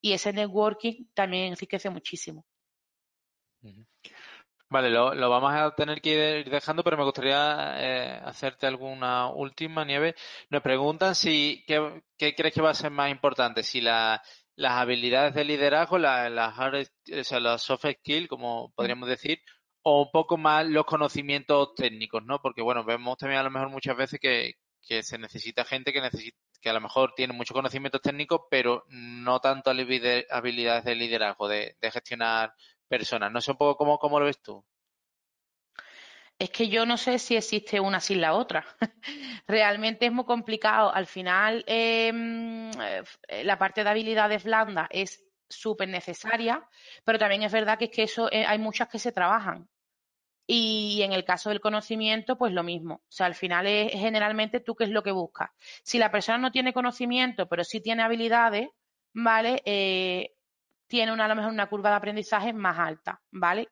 y 0.00 0.12
ese 0.12 0.32
networking 0.32 1.06
también 1.14 1.52
enriquece 1.52 1.90
muchísimo. 1.90 2.44
Vale, 4.70 4.90
lo, 4.90 5.30
vamos 5.30 5.52
a 5.54 5.74
tener 5.74 6.00
que 6.02 6.40
ir 6.40 6.50
dejando, 6.50 6.84
pero 6.84 6.98
me 6.98 7.04
gustaría 7.04 7.76
eh, 7.78 8.20
hacerte 8.22 8.66
alguna 8.66 9.28
última, 9.30 9.84
Nieve. 9.84 10.14
Nos 10.50 10.62
preguntan 10.62 11.14
si 11.14 11.64
qué, 11.66 12.02
crees 12.18 12.52
que 12.52 12.60
va 12.60 12.70
a 12.70 12.74
ser 12.74 12.90
más 12.90 13.10
importante, 13.10 13.62
si 13.62 13.80
las 13.80 14.20
habilidades 14.56 15.34
de 15.34 15.44
liderazgo, 15.44 15.96
las 15.98 16.58
o 16.58 17.24
sea, 17.24 17.40
los 17.40 17.62
soft 17.62 17.86
skills, 17.86 18.28
como 18.28 18.70
podríamos 18.74 19.08
decir, 19.08 19.40
o 19.82 20.02
un 20.02 20.10
poco 20.12 20.36
más 20.36 20.66
los 20.66 20.84
conocimientos 20.84 21.74
técnicos, 21.74 22.22
¿no? 22.24 22.40
Porque, 22.42 22.60
bueno, 22.62 22.84
vemos 22.84 23.16
también 23.16 23.40
a 23.40 23.44
lo 23.44 23.50
mejor 23.50 23.70
muchas 23.70 23.96
veces 23.96 24.20
que, 24.20 24.54
que 24.82 25.02
se 25.02 25.16
necesita 25.18 25.64
gente 25.64 25.92
que 25.94 26.02
necesita 26.02 26.38
que 26.60 26.70
a 26.70 26.72
lo 26.72 26.80
mejor 26.80 27.14
tiene 27.14 27.32
muchos 27.32 27.54
conocimientos 27.54 28.02
técnicos, 28.02 28.42
pero 28.50 28.84
no 28.88 29.40
tanto 29.40 29.70
habilidades 29.70 30.84
de 30.84 30.94
liderazgo, 30.94 31.48
de, 31.48 31.76
gestionar 31.80 32.54
personas. 32.88 33.30
No 33.30 33.40
sé 33.40 33.52
un 33.52 33.58
poco 33.58 33.76
cómo, 33.76 33.98
cómo 33.98 34.18
lo 34.18 34.26
ves 34.26 34.42
tú. 34.42 34.64
Es 36.38 36.50
que 36.50 36.68
yo 36.68 36.86
no 36.86 36.96
sé 36.96 37.18
si 37.18 37.36
existe 37.36 37.80
una 37.80 37.98
sin 37.98 38.20
la 38.20 38.34
otra. 38.34 38.64
Realmente 39.48 40.06
es 40.06 40.12
muy 40.12 40.24
complicado. 40.24 40.94
Al 40.94 41.06
final, 41.06 41.64
em, 41.66 42.70
eh, 42.80 43.44
la 43.44 43.58
parte 43.58 43.82
de 43.82 43.90
habilidades 43.90 44.44
blandas 44.44 44.86
es 44.90 45.24
súper 45.48 45.88
necesaria, 45.88 46.68
pero 47.04 47.18
también 47.18 47.42
es 47.42 47.52
verdad 47.52 47.78
que 47.78 47.86
es 47.86 47.90
que 47.90 48.02
eso 48.04 48.30
eh, 48.30 48.44
hay 48.46 48.58
muchas 48.58 48.88
que 48.88 48.98
se 48.98 49.12
trabajan. 49.12 49.68
Y 50.50 51.02
en 51.02 51.12
el 51.12 51.26
caso 51.26 51.50
del 51.50 51.60
conocimiento, 51.60 52.38
pues 52.38 52.54
lo 52.54 52.62
mismo. 52.62 52.94
O 52.94 53.10
sea, 53.10 53.26
al 53.26 53.34
final 53.34 53.66
es 53.66 53.92
generalmente 53.92 54.60
tú 54.60 54.74
qué 54.74 54.84
es 54.84 54.90
lo 54.90 55.02
que 55.02 55.12
buscas. 55.12 55.50
Si 55.82 55.98
la 55.98 56.10
persona 56.10 56.38
no 56.38 56.50
tiene 56.50 56.72
conocimiento, 56.72 57.46
pero 57.50 57.64
sí 57.64 57.82
tiene 57.82 58.02
habilidades, 58.02 58.70
¿vale? 59.12 59.60
Eh, 59.66 60.34
tiene 60.86 61.12
una, 61.12 61.26
a 61.26 61.28
lo 61.28 61.36
mejor 61.36 61.52
una 61.52 61.68
curva 61.68 61.90
de 61.90 61.96
aprendizaje 61.96 62.54
más 62.54 62.78
alta, 62.78 63.20
¿vale? 63.30 63.68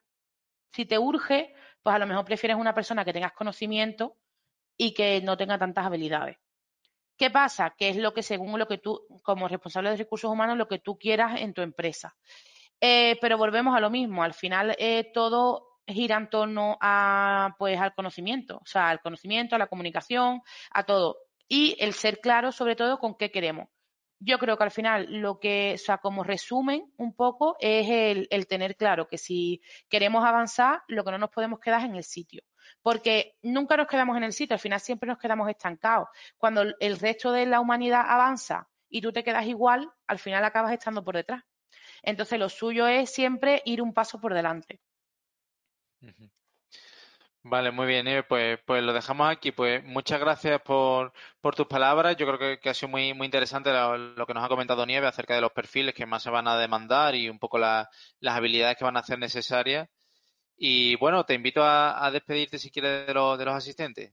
Si 0.71 0.85
te 0.85 0.99
urge, 0.99 1.55
pues 1.83 1.97
a 1.97 1.99
lo 1.99 2.07
mejor 2.07 2.27
prefieres 2.27 2.59
una 2.59 2.75
persona 2.75 3.07
que 3.07 3.15
tengas 3.15 3.33
conocimiento 3.33 4.19
y 4.77 4.93
que 4.93 5.23
no 5.23 5.39
tenga 5.39 5.59
tantas 5.59 5.87
habilidades. 5.87 6.37
¿Qué 7.17 7.31
pasa? 7.31 7.75
Que 7.79 7.89
es 7.89 7.97
lo 7.97 8.13
que 8.13 8.23
según 8.23 8.59
lo 8.59 8.69
que 8.69 8.77
tú, 8.77 9.01
como 9.23 9.49
responsable 9.49 9.89
de 9.89 9.97
recursos 9.97 10.31
humanos, 10.31 10.59
lo 10.59 10.69
que 10.69 10.79
tú 10.79 10.99
quieras 10.99 11.41
en 11.41 11.55
tu 11.55 11.63
empresa. 11.63 12.15
Eh, 12.79 13.17
pero 13.23 13.39
volvemos 13.39 13.75
a 13.75 13.81
lo 13.81 13.89
mismo. 13.89 14.23
Al 14.23 14.35
final, 14.35 14.77
eh, 14.79 15.11
todo 15.15 15.76
gira 15.87 16.17
en 16.17 16.29
torno 16.31 16.79
a, 16.81 17.55
pues, 17.59 17.79
al 17.81 17.95
conocimiento, 17.95 18.59
o 18.59 18.67
sea, 18.67 18.89
al 18.91 19.01
conocimiento, 19.01 19.57
a 19.57 19.59
la 19.59 19.69
comunicación, 19.69 20.43
a 20.71 20.85
todo. 20.85 21.19
Y 21.49 21.77
el 21.81 21.93
ser 21.95 22.21
claro, 22.21 22.53
sobre 22.53 22.77
todo, 22.77 22.99
con 22.99 23.17
qué 23.17 23.31
queremos. 23.31 23.69
Yo 24.19 24.39
creo 24.39 24.57
que 24.57 24.65
al 24.65 24.71
final 24.71 25.07
lo 25.21 25.39
que, 25.39 25.75
o 25.75 25.79
sea, 25.79 25.99
como 25.99 26.25
resumen 26.25 26.91
un 26.97 27.15
poco, 27.15 27.57
es 27.61 27.89
el, 27.89 28.27
el 28.31 28.47
tener 28.47 28.77
claro 28.77 29.09
que 29.09 29.19
si 29.19 29.61
queremos 29.89 30.25
avanzar, 30.25 30.83
lo 30.89 31.05
que 31.05 31.11
no 31.11 31.19
nos 31.19 31.31
podemos 31.31 31.61
quedar 31.61 31.81
es 31.81 31.87
en 31.87 31.97
el 31.97 32.05
sitio 32.05 32.43
porque 32.83 33.37
nunca 33.43 33.77
nos 33.77 33.87
quedamos 33.87 34.17
en 34.17 34.25
el 34.25 34.33
sitio, 34.33 34.55
al 34.55 34.61
final 34.61 34.81
siempre 34.81 35.09
nos 35.09 35.19
quedamos 35.19 35.49
estancados. 35.49 36.09
Cuando 36.37 36.63
el 36.79 36.99
resto 36.99 37.33
de 37.33 37.47
la 37.47 37.61
humanidad 37.61 38.05
avanza 38.07 38.69
y 38.89 39.01
tú 39.01 39.13
te 39.13 39.25
quedas 39.25 39.47
igual, 39.47 39.91
al 40.07 40.19
final 40.19 40.45
acabas 40.45 40.73
estando 40.73 41.05
por 41.05 41.17
detrás. 41.17 41.43
Entonces, 42.03 42.39
lo 42.39 42.49
suyo 42.49 42.87
es 42.87 43.11
siempre 43.11 43.63
ir 43.65 43.83
un 43.83 43.93
paso 43.93 44.21
por 44.21 44.35
delante. 44.35 44.81
Vale, 47.49 47.71
muy 47.71 47.87
bien, 47.87 48.07
Pues, 48.29 48.59
pues 48.67 48.83
lo 48.83 48.93
dejamos 48.93 49.31
aquí. 49.31 49.53
Pues 49.53 49.83
muchas 49.85 50.19
gracias 50.19 50.61
por, 50.63 51.13
por 51.41 51.55
tus 51.55 51.67
palabras. 51.67 52.17
Yo 52.17 52.27
creo 52.27 52.59
que, 52.61 52.69
ha 52.69 52.75
sido 52.75 52.89
muy, 52.89 53.15
muy 53.15 53.27
interesante 53.27 53.71
lo, 53.73 54.27
que 54.27 54.35
nos 54.35 54.45
ha 54.45 54.49
comentado 54.49 54.85
Nieve 54.85 55.07
acerca 55.07 55.35
de 55.35 55.41
los 55.41 55.53
perfiles 55.53 55.95
que 55.95 56.07
más 56.07 56.23
se 56.25 56.31
van 56.31 56.49
a 56.49 56.59
demandar 56.59 57.15
y 57.15 57.29
un 57.29 57.39
poco 57.39 57.59
las 57.59 57.89
habilidades 58.25 58.77
que 58.77 58.85
van 58.85 58.97
a 58.97 59.03
ser 59.05 59.19
necesarias. 59.21 59.89
Y 60.57 60.97
bueno, 60.97 61.25
te 61.25 61.35
invito 61.35 61.63
a, 61.65 62.11
despedirte 62.13 62.59
si 62.59 62.71
quieres 62.71 63.07
de, 63.07 63.15
de 63.15 63.15
los 63.15 63.55
asistentes. 63.55 64.13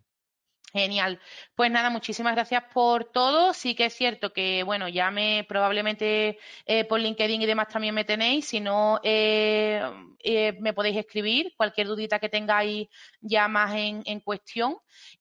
Genial. 0.74 1.20
Pues 1.56 1.70
nada, 1.70 1.92
muchísimas 1.92 2.34
gracias 2.34 2.64
por 2.74 3.06
todo. 3.06 3.54
Sí 3.54 3.76
que 3.76 3.86
es 3.86 3.94
cierto 3.94 4.34
que, 4.34 4.64
bueno, 4.64 4.88
ya 4.90 5.12
me 5.12 5.46
probablemente 5.48 6.40
eh, 6.66 6.84
por 6.86 7.00
LinkedIn 7.00 7.44
y 7.44 7.46
demás 7.46 7.68
también 7.68 7.94
me 7.94 8.06
tenéis. 8.06 8.48
Si 8.48 8.60
no, 8.60 9.00
eh, 9.04 9.84
eh, 10.24 10.58
me 10.60 10.74
podéis 10.74 10.98
escribir 10.98 11.54
cualquier 11.56 11.86
dudita 11.86 12.18
que 12.18 12.28
tengáis 12.28 12.88
ya 13.22 13.48
más 13.48 13.76
en, 13.76 14.20
cuestión. 14.22 14.78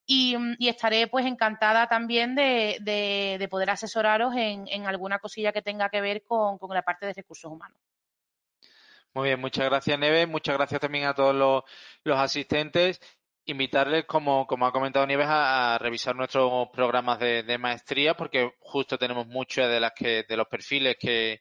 Y, 0.07 0.37
estaré 0.67 1.07
pues 1.07 1.27
encantada 1.27 1.87
también 1.87 2.35
de, 2.35 3.47
poder 3.51 3.71
asesoraros 3.71 4.35
en, 4.35 4.87
alguna 4.87 5.19
cosilla 5.19 5.53
que 5.53 5.61
tenga 5.61 5.91
que 5.91 6.01
ver 6.01 6.23
con, 6.25 6.57
con 6.57 6.71
la 6.75 6.83
parte 6.83 7.05
de 7.05 7.13
recursos 7.13 7.53
humanos. 7.53 7.79
Muy 9.15 9.29
bien, 9.29 9.41
muchas 9.41 9.67
gracias, 9.67 9.99
Neve. 9.99 10.27
Muchas 10.27 10.57
gracias 10.57 10.81
también 10.81 11.05
a 11.05 11.15
todos 11.15 11.35
los, 12.05 12.19
asistentes. 12.19 12.99
Invitarles, 13.47 14.05
como, 14.07 14.47
como 14.47 14.67
ha 14.67 14.73
comentado 14.73 15.07
Nieves, 15.07 15.27
a, 15.29 15.77
revisar 15.79 16.15
nuestros 16.15 16.69
programas 16.73 17.19
de, 17.19 17.43
de, 17.43 17.59
maestría, 17.59 18.15
porque 18.15 18.53
justo 18.61 18.97
tenemos 18.99 19.27
muchos 19.27 19.69
de 19.69 19.81
las 19.81 19.93
que, 19.93 20.25
de 20.29 20.37
los 20.37 20.47
perfiles 20.47 20.97
que, 20.99 21.41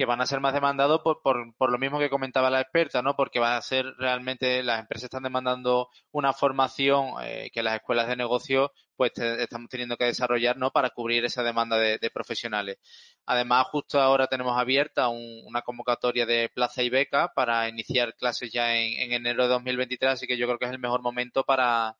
que 0.00 0.06
van 0.06 0.22
a 0.22 0.26
ser 0.26 0.40
más 0.40 0.54
demandados 0.54 1.02
por, 1.02 1.20
por, 1.20 1.54
por, 1.58 1.70
lo 1.70 1.76
mismo 1.76 1.98
que 1.98 2.08
comentaba 2.08 2.48
la 2.48 2.62
experta, 2.62 3.02
¿no? 3.02 3.16
Porque 3.16 3.38
va 3.38 3.58
a 3.58 3.60
ser 3.60 3.84
realmente, 3.98 4.62
las 4.62 4.80
empresas 4.80 5.04
están 5.04 5.24
demandando 5.24 5.90
una 6.10 6.32
formación 6.32 7.16
eh, 7.22 7.50
que 7.52 7.62
las 7.62 7.74
escuelas 7.74 8.08
de 8.08 8.16
negocio 8.16 8.72
pues 8.96 9.12
estamos 9.18 9.68
teniendo 9.68 9.98
que 9.98 10.06
desarrollar, 10.06 10.56
¿no? 10.56 10.70
Para 10.70 10.88
cubrir 10.88 11.26
esa 11.26 11.42
demanda 11.42 11.76
de, 11.76 12.10
profesionales. 12.10 12.78
Además, 13.26 13.66
justo 13.66 14.00
ahora 14.00 14.26
tenemos 14.26 14.58
abierta 14.58 15.10
una 15.10 15.60
convocatoria 15.60 16.24
de 16.24 16.48
plaza 16.48 16.82
y 16.82 16.88
beca 16.88 17.34
para 17.34 17.68
iniciar 17.68 18.14
clases 18.14 18.50
ya 18.50 18.74
en, 18.74 19.12
enero 19.12 19.42
de 19.42 19.48
2023, 19.50 20.12
así 20.12 20.26
que 20.26 20.38
yo 20.38 20.46
creo 20.46 20.58
que 20.58 20.64
es 20.64 20.70
el 20.70 20.78
mejor 20.78 21.02
momento 21.02 21.44
para, 21.44 21.98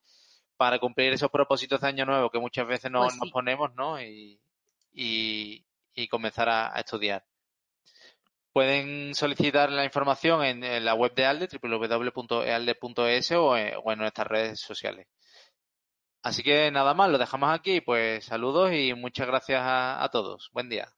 para 0.56 0.78
cumplir 0.78 1.12
esos 1.12 1.30
propósitos 1.30 1.82
de 1.82 1.88
año 1.88 2.06
nuevo 2.06 2.30
que 2.30 2.38
muchas 2.38 2.66
veces 2.66 2.90
nos, 2.90 3.14
pues 3.18 3.30
ponemos, 3.30 3.74
¿no? 3.74 4.00
Y, 4.00 4.40
y, 4.90 5.66
comenzar 6.08 6.48
a 6.48 6.72
estudiar. 6.80 7.22
Pueden 8.52 9.14
solicitar 9.14 9.70
la 9.70 9.84
información 9.84 10.44
en, 10.44 10.84
la 10.84 10.94
web 10.94 11.14
de 11.14 11.26
ALDE, 11.26 11.48
www.ealde.es 11.62 13.32
o, 13.32 13.50
o 13.50 13.92
en 13.92 13.98
nuestras 13.98 14.26
redes 14.26 14.60
sociales. 14.60 15.06
Así 16.22 16.42
que 16.42 16.70
nada 16.70 16.94
más, 16.94 17.10
lo 17.10 17.18
dejamos 17.18 17.50
aquí. 17.52 17.80
Pues 17.80 18.24
saludos 18.24 18.72
y 18.72 18.94
muchas 18.94 19.26
gracias 19.26 19.62
a 19.64 20.08
todos. 20.12 20.50
Buen 20.52 20.68
día. 20.68 20.88